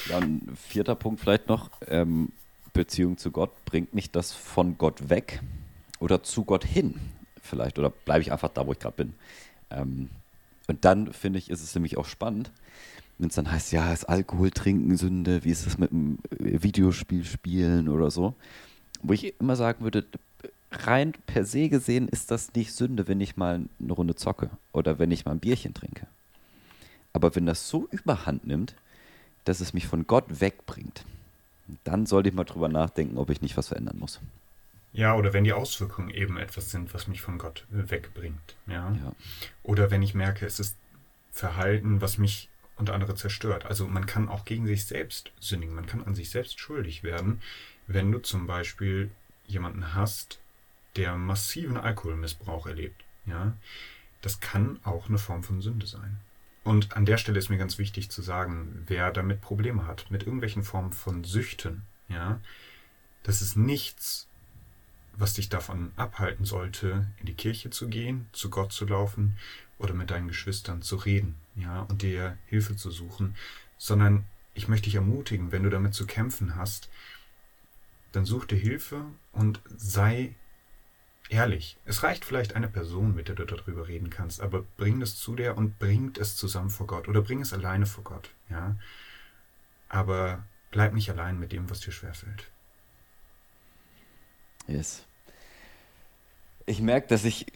ja 0.09 0.19
ein 0.19 0.57
vierter 0.57 0.97
Punkt 0.97 1.21
vielleicht 1.21 1.49
noch. 1.49 1.71
Ähm, 1.87 2.33
Beziehung 2.73 3.19
zu 3.19 3.31
Gott, 3.31 3.53
bringt 3.65 3.95
mich 3.95 4.11
das 4.11 4.33
von 4.33 4.79
Gott 4.79 5.11
weg 5.11 5.43
oder 6.01 6.23
zu 6.23 6.45
Gott 6.45 6.65
hin 6.65 6.99
vielleicht? 7.41 7.79
Oder 7.79 7.91
bleibe 7.91 8.23
ich 8.23 8.33
einfach 8.33 8.49
da, 8.49 8.67
wo 8.67 8.73
ich 8.73 8.79
gerade 8.79 8.97
bin? 8.97 9.15
Ähm, 9.71 10.11
und 10.69 10.85
dann 10.85 11.13
finde 11.13 11.39
ich, 11.39 11.51
ist 11.51 11.63
es 11.63 11.75
nämlich 11.75 11.97
auch 11.99 12.07
spannend, 12.07 12.51
wenn 13.19 13.29
es 13.29 13.35
dann 13.35 13.51
heißt, 13.51 13.73
ja, 13.73 13.93
ist 13.93 14.09
Alkohol 14.09 14.51
trinken 14.51 14.97
Sünde, 14.97 15.45
wie 15.45 15.51
ist 15.51 15.67
es 15.67 15.79
mit 15.79 15.91
dem 15.91 16.19
Videospiel 16.39 17.25
spielen 17.25 17.89
oder 17.89 18.11
so. 18.11 18.35
Wo 19.03 19.13
ich 19.13 19.39
immer 19.41 19.57
sagen 19.57 19.85
würde, 19.85 20.05
rein 20.71 21.13
per 21.27 21.45
se 21.45 21.69
gesehen 21.69 22.09
ist 22.09 22.31
das 22.31 22.55
nicht 22.55 22.73
Sünde, 22.73 23.09
wenn 23.09 23.21
ich 23.21 23.37
mal 23.37 23.63
eine 23.81 23.93
Runde 23.93 24.15
zocke 24.15 24.51
oder 24.73 24.99
wenn 24.99 25.11
ich 25.11 25.25
mal 25.25 25.33
ein 25.33 25.41
Bierchen 25.41 25.75
trinke. 25.75 26.07
Aber 27.13 27.35
wenn 27.37 27.47
das 27.47 27.69
so 27.69 27.89
überhand 27.91 28.47
nimmt, 28.47 28.75
dass 29.45 29.61
es 29.61 29.75
mich 29.75 29.87
von 29.87 30.07
Gott 30.07 30.41
wegbringt, 30.41 31.05
dann 31.85 32.07
sollte 32.07 32.29
ich 32.29 32.35
mal 32.35 32.45
drüber 32.45 32.69
nachdenken, 32.69 33.19
ob 33.19 33.31
ich 33.31 33.43
nicht 33.43 33.57
was 33.57 33.69
verändern 33.69 33.99
muss. 33.99 34.21
Ja, 34.93 35.15
oder 35.15 35.33
wenn 35.33 35.45
die 35.45 35.55
Auswirkungen 35.55 36.11
eben 36.11 36.37
etwas 36.37 36.71
sind, 36.71 36.93
was 36.93 37.09
mich 37.09 37.23
von 37.23 37.39
Gott 37.39 37.67
wegbringt. 37.71 38.57
Ja. 38.67 38.93
ja. 38.93 39.15
Oder 39.63 39.91
wenn 39.91 40.03
ich 40.03 40.15
merke, 40.15 40.45
es 40.45 40.61
ist 40.61 40.77
Verhalten, 41.31 42.03
was 42.03 42.19
mich 42.19 42.51
und 42.77 42.91
andere 42.91 43.15
zerstört. 43.15 43.65
Also 43.65 43.87
man 43.87 44.07
kann 44.07 44.29
auch 44.29 44.45
gegen 44.45 44.67
sich 44.67 44.85
selbst 44.85 45.33
sündigen, 45.41 45.75
man 45.75 45.87
kann 45.87 46.03
an 46.05 46.15
sich 46.15 46.31
selbst 46.31 46.59
schuldig 46.59 47.03
werden, 47.03 47.41
wenn 47.87 48.13
du 48.13 48.19
zum 48.19 48.47
Beispiel 48.47 49.11
jemanden 49.47 49.95
hast, 49.95 50.41
der 50.97 51.17
massiven 51.17 51.77
Alkoholmissbrauch 51.77 52.67
erlebt. 52.67 53.05
Ja, 53.25 53.57
das 54.21 54.41
kann 54.41 54.79
auch 54.85 55.09
eine 55.09 55.19
Form 55.19 55.43
von 55.43 55.61
Sünde 55.61 55.87
sein. 55.87 56.19
Und 56.65 56.97
an 56.97 57.07
der 57.07 57.17
Stelle 57.17 57.39
ist 57.39 57.49
mir 57.49 57.59
ganz 57.59 57.79
wichtig 57.79 58.11
zu 58.11 58.23
sagen, 58.23 58.85
wer 58.87 59.11
damit 59.11 59.41
Probleme 59.41 59.87
hat, 59.87 60.11
mit 60.11 60.25
irgendwelchen 60.25 60.63
Formen 60.63 60.93
von 60.93 61.25
Süchten, 61.25 61.83
ja, 62.09 62.41
das 63.23 63.43
ist 63.43 63.57
nichts, 63.57 64.29
was 65.17 65.35
dich 65.35 65.49
davon 65.49 65.93
abhalten 65.97 66.45
sollte, 66.45 67.07
in 67.19 67.27
die 67.27 67.35
Kirche 67.35 67.71
zu 67.71 67.89
gehen, 67.89 68.27
zu 68.33 68.51
Gott 68.51 68.73
zu 68.73 68.87
laufen 68.87 69.37
oder 69.79 69.95
mit 69.95 70.11
deinen 70.11 70.29
Geschwistern 70.29 70.83
zu 70.83 70.97
reden, 70.97 71.37
ja, 71.55 71.83
und 71.83 72.03
dir 72.03 72.39
Hilfe 72.47 72.77
zu 72.77 72.91
suchen, 72.91 73.37
sondern 73.79 74.27
ich 74.55 74.69
möchte 74.69 74.85
dich 74.85 74.95
ermutigen, 74.95 75.53
wenn 75.53 75.63
du 75.63 75.71
damit 75.71 75.95
zu 75.95 76.07
kämpfen 76.07 76.57
hast, 76.57 76.89
dann 78.13 78.25
such 78.25 78.45
dir 78.47 78.57
Hilfe 78.57 79.05
und 79.33 79.61
sei 79.77 80.35
ehrlich. 81.29 81.79
Es 81.85 82.03
reicht 82.03 82.25
vielleicht 82.25 82.55
eine 82.55 82.69
Person, 82.69 83.15
mit 83.15 83.29
der 83.29 83.35
du 83.35 83.45
darüber 83.45 83.89
reden 83.89 84.11
kannst, 84.11 84.41
aber 84.41 84.65
bring 84.77 85.01
es 85.03 85.17
zu 85.17 85.35
dir 85.35 85.57
und 85.57 85.79
bring 85.79 86.13
es 86.19 86.37
zusammen 86.37 86.71
vor 86.71 86.87
Gott 86.87 87.09
oder 87.09 87.23
bring 87.23 87.41
es 87.41 87.53
alleine 87.53 87.87
vor 87.87 88.05
Gott, 88.05 88.31
ja. 88.51 88.77
Aber 89.89 90.45
bleib 90.71 90.95
nicht 90.95 91.11
allein 91.11 91.39
mit 91.39 91.53
dem, 91.53 91.69
was 91.71 91.81
dir 91.81 91.93
schwerfällt. 91.93 92.51
Yes. 94.67 95.05
Ich 96.67 96.81
merke, 96.81 97.09
dass 97.09 97.25
ich 97.25 97.47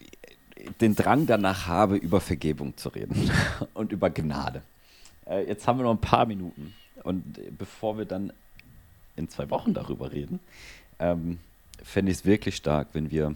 den 0.81 0.95
Drang 0.95 1.27
danach 1.27 1.67
habe, 1.67 1.95
über 1.95 2.19
Vergebung 2.19 2.75
zu 2.77 2.89
reden 2.89 3.31
und 3.73 3.91
über 3.91 4.09
Gnade. 4.09 4.63
Äh, 5.25 5.47
jetzt 5.47 5.67
haben 5.67 5.79
wir 5.79 5.83
noch 5.83 5.91
ein 5.91 6.01
paar 6.01 6.25
Minuten. 6.25 6.73
Und 7.03 7.39
bevor 7.57 7.97
wir 7.97 8.05
dann 8.05 8.33
in 9.15 9.29
zwei 9.29 9.49
Wochen 9.49 9.73
darüber 9.73 10.11
reden, 10.11 10.39
ähm, 10.99 11.39
fände 11.83 12.11
ich 12.11 12.19
es 12.19 12.25
wirklich 12.25 12.55
stark, 12.55 12.89
wenn 12.93 13.11
wir 13.11 13.35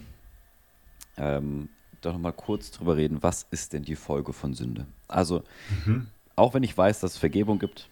ähm, 1.16 1.68
doch 2.00 2.12
nochmal 2.12 2.32
kurz 2.32 2.70
drüber 2.70 2.96
reden, 2.96 3.22
was 3.22 3.46
ist 3.50 3.72
denn 3.72 3.84
die 3.84 3.96
Folge 3.96 4.32
von 4.32 4.54
Sünde? 4.54 4.86
Also, 5.08 5.44
mhm. 5.84 6.08
auch 6.36 6.54
wenn 6.54 6.62
ich 6.62 6.76
weiß, 6.76 7.00
dass 7.00 7.12
es 7.12 7.18
Vergebung 7.18 7.58
gibt 7.58 7.88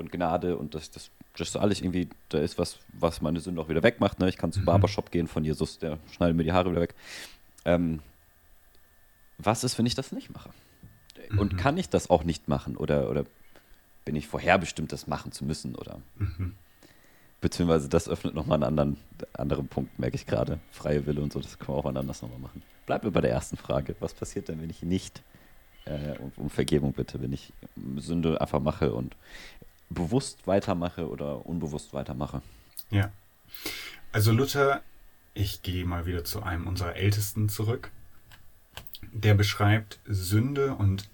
und 0.00 0.10
Gnade 0.10 0.56
und 0.56 0.74
dass 0.74 0.90
das, 0.90 1.10
das 1.36 1.54
alles 1.56 1.80
irgendwie, 1.80 2.08
da 2.30 2.38
ist 2.38 2.58
was, 2.58 2.78
was 2.92 3.20
meine 3.20 3.40
Sünde 3.40 3.60
auch 3.60 3.68
wieder 3.68 3.82
wegmacht. 3.82 4.18
Ne? 4.18 4.28
Ich 4.28 4.36
kann 4.36 4.52
zum 4.52 4.62
mhm. 4.62 4.66
Barbershop 4.66 5.10
gehen 5.10 5.28
von 5.28 5.44
Jesus, 5.44 5.78
der 5.78 5.98
schneidet 6.10 6.36
mir 6.36 6.44
die 6.44 6.52
Haare 6.52 6.70
wieder 6.70 6.80
weg. 6.80 6.94
Ähm, 7.64 8.00
was 9.38 9.64
ist, 9.64 9.78
wenn 9.78 9.86
ich 9.86 9.94
das 9.94 10.12
nicht 10.12 10.32
mache? 10.32 10.50
Und 11.36 11.52
mhm. 11.52 11.56
kann 11.56 11.76
ich 11.76 11.88
das 11.88 12.10
auch 12.10 12.24
nicht 12.24 12.48
machen? 12.48 12.76
Oder, 12.76 13.08
oder 13.08 13.24
bin 14.04 14.16
ich 14.16 14.26
vorherbestimmt, 14.26 14.92
das 14.92 15.06
machen 15.06 15.32
zu 15.32 15.44
müssen? 15.44 15.74
Oder 15.76 16.00
mhm. 16.16 16.54
beziehungsweise 17.40 17.88
das 17.88 18.08
öffnet 18.08 18.34
nochmal 18.34 18.56
einen 18.56 18.64
anderen, 18.64 18.96
anderen 19.32 19.68
Punkt, 19.68 19.98
merke 19.98 20.16
ich 20.16 20.26
gerade. 20.26 20.58
Freie 20.72 21.06
Wille 21.06 21.20
und 21.22 21.32
so, 21.32 21.40
das 21.40 21.58
können 21.58 21.76
wir 21.76 21.84
auch 21.84 21.86
anders 21.86 22.22
nochmal 22.22 22.40
machen. 22.40 22.62
Bleiben 22.86 23.04
wir 23.04 23.12
bei 23.12 23.20
der 23.20 23.30
ersten 23.30 23.56
Frage. 23.56 23.94
Was 24.00 24.14
passiert 24.14 24.48
denn, 24.48 24.60
wenn 24.60 24.70
ich 24.70 24.82
nicht 24.82 25.22
äh, 25.84 26.18
um, 26.18 26.32
um 26.36 26.50
Vergebung 26.50 26.92
bitte, 26.92 27.20
wenn 27.20 27.32
ich 27.32 27.52
Sünde 27.96 28.40
einfach 28.40 28.60
mache 28.60 28.92
und 28.92 29.16
bewusst 29.90 30.46
weitermache 30.46 31.08
oder 31.08 31.44
unbewusst 31.44 31.92
weitermache? 31.92 32.42
Ja. 32.90 33.12
Also 34.12 34.32
Luther, 34.32 34.82
ich 35.34 35.62
gehe 35.62 35.84
mal 35.84 36.06
wieder 36.06 36.24
zu 36.24 36.42
einem 36.42 36.66
unserer 36.66 36.96
Ältesten 36.96 37.48
zurück 37.48 37.90
der 39.12 39.34
beschreibt 39.34 39.98
Sünde 40.06 40.74
und 40.74 41.08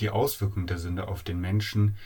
die 0.00 0.10
Auswirkung 0.10 0.66
der 0.66 0.78
Sünde 0.78 1.08
auf 1.08 1.22
den 1.22 1.40
Menschen 1.40 1.96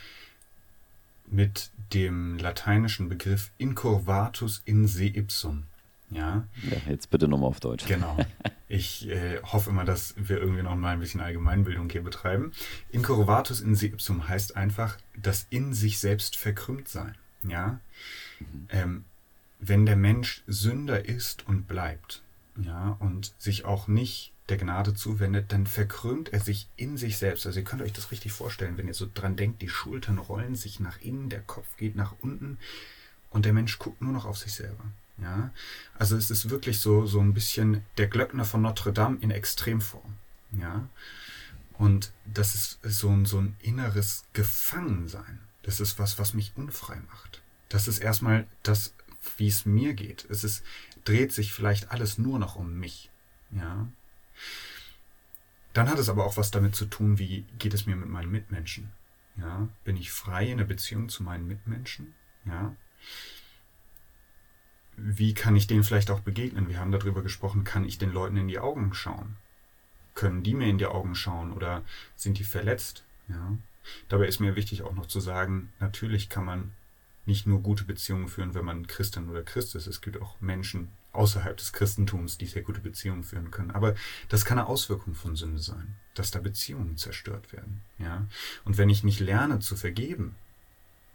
mit 1.25 1.71
dem 1.93 2.37
lateinischen 2.37 3.09
Begriff 3.09 3.51
incurvatus 3.57 4.61
in 4.65 4.87
se 4.87 5.05
ipsum. 5.05 5.63
Ja? 6.13 6.47
ja 6.69 6.77
jetzt 6.89 7.09
bitte 7.09 7.27
nochmal 7.27 7.49
auf 7.49 7.59
Deutsch. 7.59 7.85
Genau. 7.85 8.17
Ich 8.67 9.07
äh, 9.07 9.39
hoffe 9.43 9.69
immer, 9.69 9.85
dass 9.85 10.15
wir 10.17 10.39
irgendwie 10.39 10.63
noch 10.63 10.75
mal 10.75 10.93
ein 10.93 10.99
bisschen 10.99 11.21
Allgemeinbildung 11.21 11.89
hier 11.89 12.01
betreiben. 12.01 12.53
Incurvatus 12.89 13.61
in 13.61 13.75
se 13.75 13.87
ipsum 13.87 14.27
heißt 14.27 14.55
einfach 14.55 14.97
das 15.15 15.45
in 15.51 15.73
sich 15.73 15.99
selbst 15.99 16.35
verkrümmt 16.35 16.87
sein. 16.89 17.15
Ja? 17.47 17.79
Mhm. 18.39 18.67
Ähm, 18.69 19.05
wenn 19.59 19.85
der 19.85 19.95
Mensch 19.95 20.43
Sünder 20.47 21.05
ist 21.05 21.47
und 21.47 21.67
bleibt, 21.67 22.23
ja, 22.57 22.97
und 22.99 23.33
sich 23.37 23.65
auch 23.65 23.87
nicht 23.87 24.33
der 24.49 24.57
Gnade 24.57 24.93
zuwendet, 24.93 25.51
dann 25.51 25.67
verkrümmt 25.67 26.33
er 26.33 26.39
sich 26.39 26.67
in 26.75 26.97
sich 26.97 27.17
selbst. 27.17 27.45
Also 27.45 27.59
ihr 27.59 27.65
könnt 27.65 27.81
euch 27.81 27.93
das 27.93 28.11
richtig 28.11 28.31
vorstellen, 28.31 28.77
wenn 28.77 28.87
ihr 28.87 28.93
so 28.93 29.07
dran 29.11 29.35
denkt, 29.35 29.61
die 29.61 29.69
Schultern 29.69 30.17
rollen 30.17 30.55
sich 30.55 30.79
nach 30.79 31.01
innen, 31.01 31.29
der 31.29 31.41
Kopf 31.41 31.77
geht 31.77 31.95
nach 31.95 32.15
unten 32.21 32.57
und 33.29 33.45
der 33.45 33.53
Mensch 33.53 33.79
guckt 33.79 34.01
nur 34.01 34.11
noch 34.11 34.25
auf 34.25 34.37
sich 34.37 34.53
selber. 34.53 34.83
Ja, 35.17 35.51
also 35.97 36.17
es 36.17 36.31
ist 36.31 36.49
wirklich 36.49 36.79
so, 36.79 37.05
so 37.05 37.19
ein 37.19 37.33
bisschen 37.33 37.85
der 37.97 38.07
Glöckner 38.07 38.45
von 38.45 38.61
Notre 38.61 38.91
Dame 38.91 39.17
in 39.21 39.31
Extremform. 39.31 40.15
Ja, 40.51 40.87
und 41.73 42.11
das 42.25 42.55
ist 42.55 42.79
so 42.83 43.09
ein, 43.09 43.25
so 43.25 43.39
ein 43.39 43.55
inneres 43.59 44.25
Gefangensein. 44.33 45.39
Das 45.61 45.79
ist 45.79 45.99
was, 45.99 46.19
was 46.19 46.33
mich 46.33 46.53
unfrei 46.55 46.99
macht. 47.11 47.41
Das 47.69 47.87
ist 47.87 47.99
erstmal 47.99 48.47
das, 48.63 48.93
wie 49.37 49.47
es 49.47 49.65
mir 49.65 49.93
geht. 49.93 50.25
Es 50.29 50.43
ist, 50.43 50.63
dreht 51.05 51.31
sich 51.31 51.53
vielleicht 51.53 51.91
alles 51.91 52.17
nur 52.17 52.39
noch 52.39 52.55
um 52.55 52.77
mich. 52.77 53.09
Ja, 53.51 53.87
dann 55.73 55.89
hat 55.89 55.97
es 55.97 56.09
aber 56.09 56.25
auch 56.25 56.37
was 56.37 56.51
damit 56.51 56.75
zu 56.75 56.85
tun, 56.85 57.17
wie 57.17 57.45
geht 57.57 57.73
es 57.73 57.85
mir 57.85 57.95
mit 57.95 58.09
meinen 58.09 58.31
Mitmenschen. 58.31 58.91
Ja, 59.35 59.67
bin 59.83 59.97
ich 59.97 60.11
frei 60.11 60.49
in 60.49 60.59
der 60.59 60.65
Beziehung 60.65 61.09
zu 61.09 61.23
meinen 61.23 61.47
Mitmenschen? 61.47 62.13
Ja. 62.45 62.75
Wie 64.97 65.33
kann 65.33 65.55
ich 65.55 65.67
denen 65.67 65.83
vielleicht 65.83 66.11
auch 66.11 66.19
begegnen? 66.19 66.69
Wir 66.69 66.79
haben 66.79 66.91
darüber 66.91 67.21
gesprochen, 67.21 67.63
kann 67.63 67.85
ich 67.85 67.97
den 67.97 68.11
Leuten 68.11 68.37
in 68.37 68.47
die 68.47 68.59
Augen 68.59 68.93
schauen? 68.93 69.37
Können 70.15 70.43
die 70.43 70.53
mir 70.53 70.67
in 70.67 70.77
die 70.77 70.85
Augen 70.85 71.15
schauen 71.15 71.53
oder 71.53 71.83
sind 72.15 72.37
die 72.37 72.43
verletzt? 72.43 73.03
Ja. 73.27 73.57
Dabei 74.07 74.27
ist 74.27 74.39
mir 74.39 74.55
wichtig 74.55 74.83
auch 74.83 74.93
noch 74.93 75.07
zu 75.07 75.19
sagen, 75.19 75.73
natürlich 75.79 76.29
kann 76.29 76.45
man 76.45 76.71
nicht 77.25 77.47
nur 77.47 77.61
gute 77.61 77.85
Beziehungen 77.85 78.27
führen, 78.27 78.53
wenn 78.53 78.65
man 78.65 78.87
Christin 78.87 79.29
oder 79.29 79.43
Christ 79.43 79.75
ist. 79.75 79.87
Es 79.87 80.01
gibt 80.01 80.21
auch 80.21 80.39
Menschen 80.41 80.89
außerhalb 81.13 81.55
des 81.55 81.73
Christentums, 81.73 82.37
die 82.37 82.47
sehr 82.47 82.63
gute 82.63 82.81
Beziehungen 82.81 83.23
führen 83.23 83.51
können. 83.51 83.71
Aber 83.71 83.95
das 84.29 84.45
kann 84.45 84.59
eine 84.59 84.67
Auswirkung 84.67 85.15
von 85.15 85.35
Sünde 85.35 85.59
sein, 85.59 85.95
dass 86.15 86.31
da 86.31 86.39
Beziehungen 86.39 86.97
zerstört 86.97 87.53
werden. 87.53 87.81
Ja? 87.97 88.25
Und 88.65 88.77
wenn 88.77 88.89
ich 88.89 89.03
nicht 89.03 89.19
lerne 89.19 89.59
zu 89.59 89.75
vergeben, 89.75 90.35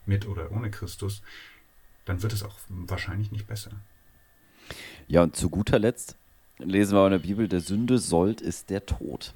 mit 0.06 0.26
oder 0.26 0.50
ohne 0.52 0.70
Christus, 0.70 1.22
dann 2.08 2.22
wird 2.22 2.32
es 2.32 2.42
auch 2.42 2.56
wahrscheinlich 2.68 3.30
nicht 3.30 3.46
besser. 3.46 3.70
Ja, 5.06 5.22
und 5.22 5.36
zu 5.36 5.50
guter 5.50 5.78
Letzt 5.78 6.16
lesen 6.58 6.96
wir 6.96 7.04
in 7.06 7.12
der 7.12 7.18
Bibel, 7.18 7.48
der 7.48 7.60
Sünde 7.60 7.98
sollt 7.98 8.40
ist 8.40 8.70
der 8.70 8.86
Tod. 8.86 9.34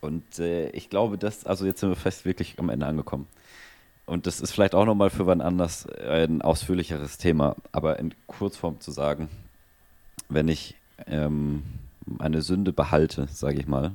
Und 0.00 0.38
äh, 0.38 0.70
ich 0.70 0.88
glaube, 0.90 1.18
dass, 1.18 1.44
also 1.46 1.66
jetzt 1.66 1.80
sind 1.80 1.90
wir 1.90 1.96
fast 1.96 2.24
wirklich 2.24 2.58
am 2.58 2.68
Ende 2.68 2.86
angekommen. 2.86 3.26
Und 4.06 4.26
das 4.26 4.40
ist 4.40 4.52
vielleicht 4.52 4.74
auch 4.74 4.86
nochmal 4.86 5.10
für 5.10 5.26
wann 5.26 5.40
anders 5.40 5.86
ein 5.86 6.42
ausführlicheres 6.42 7.18
Thema, 7.18 7.56
aber 7.72 7.98
in 7.98 8.14
Kurzform 8.26 8.80
zu 8.80 8.90
sagen, 8.90 9.28
wenn 10.28 10.48
ich 10.48 10.74
ähm, 11.06 11.62
eine 12.18 12.42
Sünde 12.42 12.72
behalte, 12.72 13.28
sage 13.30 13.60
ich 13.60 13.66
mal, 13.66 13.92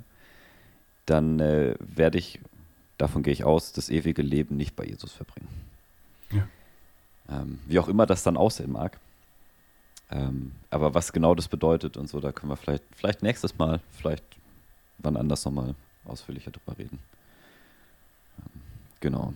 dann 1.06 1.40
äh, 1.40 1.76
werde 1.80 2.18
ich, 2.18 2.40
davon 2.98 3.24
gehe 3.24 3.34
ich 3.34 3.44
aus, 3.44 3.74
das 3.74 3.90
ewige 3.90 4.22
Leben 4.22 4.58
nicht 4.58 4.76
bei 4.76 4.86
Jesus 4.86 5.12
verbringen. 5.12 5.48
Ähm, 7.30 7.60
wie 7.66 7.80
auch 7.80 7.88
immer 7.88 8.06
das 8.06 8.24
dann 8.24 8.38
aussehen 8.38 8.72
mag. 8.72 9.00
Ähm, 10.12 10.52
aber 10.70 10.94
was 10.94 11.14
genau 11.14 11.34
das 11.34 11.48
bedeutet 11.48 11.98
und 11.98 12.08
so, 12.08 12.20
da 12.20 12.32
können 12.32 12.52
wir 12.52 12.58
vielleicht, 12.58 12.84
vielleicht 12.96 13.24
nächstes 13.24 13.58
Mal, 13.58 13.80
vielleicht 13.98 14.24
wann 15.00 15.18
anders 15.18 15.44
nochmal 15.46 15.76
ausführlicher 16.06 16.52
drüber 16.52 16.78
reden. 16.78 17.00
Ähm, 18.40 18.62
genau. 19.00 19.34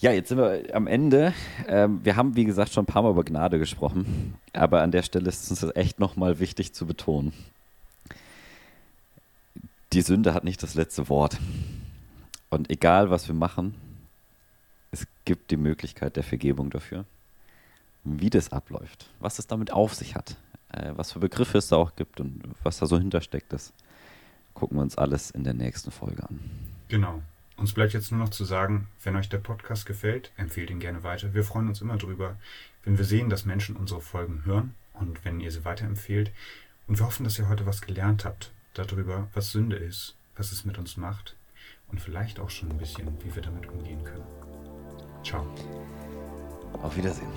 Ja, 0.00 0.10
jetzt 0.10 0.28
sind 0.28 0.38
wir 0.38 0.74
am 0.74 0.86
Ende. 0.86 1.32
Ähm, 1.68 2.04
wir 2.04 2.16
haben, 2.16 2.34
wie 2.36 2.44
gesagt, 2.44 2.72
schon 2.72 2.82
ein 2.82 2.86
paar 2.86 3.02
Mal 3.02 3.10
über 3.10 3.24
Gnade 3.24 3.58
gesprochen, 3.58 4.34
aber 4.52 4.82
an 4.82 4.90
der 4.90 5.02
Stelle 5.02 5.28
ist 5.28 5.50
es 5.50 5.62
uns 5.62 5.76
echt 5.76 6.00
nochmal 6.00 6.40
wichtig 6.40 6.74
zu 6.74 6.84
betonen. 6.84 7.32
Die 9.92 10.02
Sünde 10.02 10.34
hat 10.34 10.42
nicht 10.42 10.62
das 10.62 10.74
letzte 10.74 11.08
Wort. 11.08 11.38
Und 12.50 12.70
egal, 12.70 13.10
was 13.10 13.28
wir 13.28 13.34
machen, 13.34 13.74
gibt 15.24 15.50
die 15.50 15.56
Möglichkeit 15.56 16.16
der 16.16 16.22
Vergebung 16.22 16.70
dafür. 16.70 17.04
Wie 18.04 18.30
das 18.30 18.52
abläuft, 18.52 19.08
was 19.20 19.38
es 19.38 19.46
damit 19.46 19.72
auf 19.72 19.94
sich 19.94 20.14
hat, 20.14 20.36
äh, 20.72 20.92
was 20.94 21.12
für 21.12 21.20
Begriffe 21.20 21.58
es 21.58 21.68
da 21.68 21.76
auch 21.76 21.96
gibt 21.96 22.20
und 22.20 22.42
was 22.62 22.78
da 22.78 22.86
so 22.86 22.98
hintersteckt, 22.98 23.52
das 23.52 23.72
gucken 24.52 24.76
wir 24.76 24.82
uns 24.82 24.98
alles 24.98 25.30
in 25.30 25.44
der 25.44 25.54
nächsten 25.54 25.90
Folge 25.90 26.22
an. 26.22 26.38
Genau. 26.88 27.22
Uns 27.56 27.72
bleibt 27.72 27.92
jetzt 27.92 28.10
nur 28.10 28.20
noch 28.20 28.30
zu 28.30 28.44
sagen, 28.44 28.88
wenn 29.04 29.16
euch 29.16 29.28
der 29.28 29.38
Podcast 29.38 29.86
gefällt, 29.86 30.32
empfehlt 30.36 30.70
ihn 30.70 30.80
gerne 30.80 31.02
weiter. 31.02 31.34
Wir 31.34 31.44
freuen 31.44 31.68
uns 31.68 31.80
immer 31.80 31.96
drüber, 31.96 32.36
wenn 32.82 32.98
wir 32.98 33.04
sehen, 33.04 33.30
dass 33.30 33.44
Menschen 33.44 33.76
unsere 33.76 34.00
Folgen 34.00 34.44
hören 34.44 34.74
und 34.92 35.24
wenn 35.24 35.40
ihr 35.40 35.50
sie 35.50 35.64
weiterempfehlt. 35.64 36.32
Und 36.86 36.98
wir 36.98 37.06
hoffen, 37.06 37.24
dass 37.24 37.38
ihr 37.38 37.48
heute 37.48 37.64
was 37.64 37.80
gelernt 37.80 38.24
habt 38.24 38.50
darüber, 38.74 39.28
was 39.34 39.52
Sünde 39.52 39.76
ist, 39.76 40.16
was 40.36 40.52
es 40.52 40.64
mit 40.64 40.78
uns 40.78 40.96
macht 40.96 41.36
und 41.88 42.00
vielleicht 42.00 42.40
auch 42.40 42.50
schon 42.50 42.70
ein 42.70 42.78
bisschen, 42.78 43.06
wie 43.22 43.34
wir 43.34 43.42
damit 43.42 43.68
umgehen 43.68 44.02
können. 44.04 44.53
Ciao. 45.24 45.42
Auf 46.82 46.96
Wiedersehen. 46.96 47.32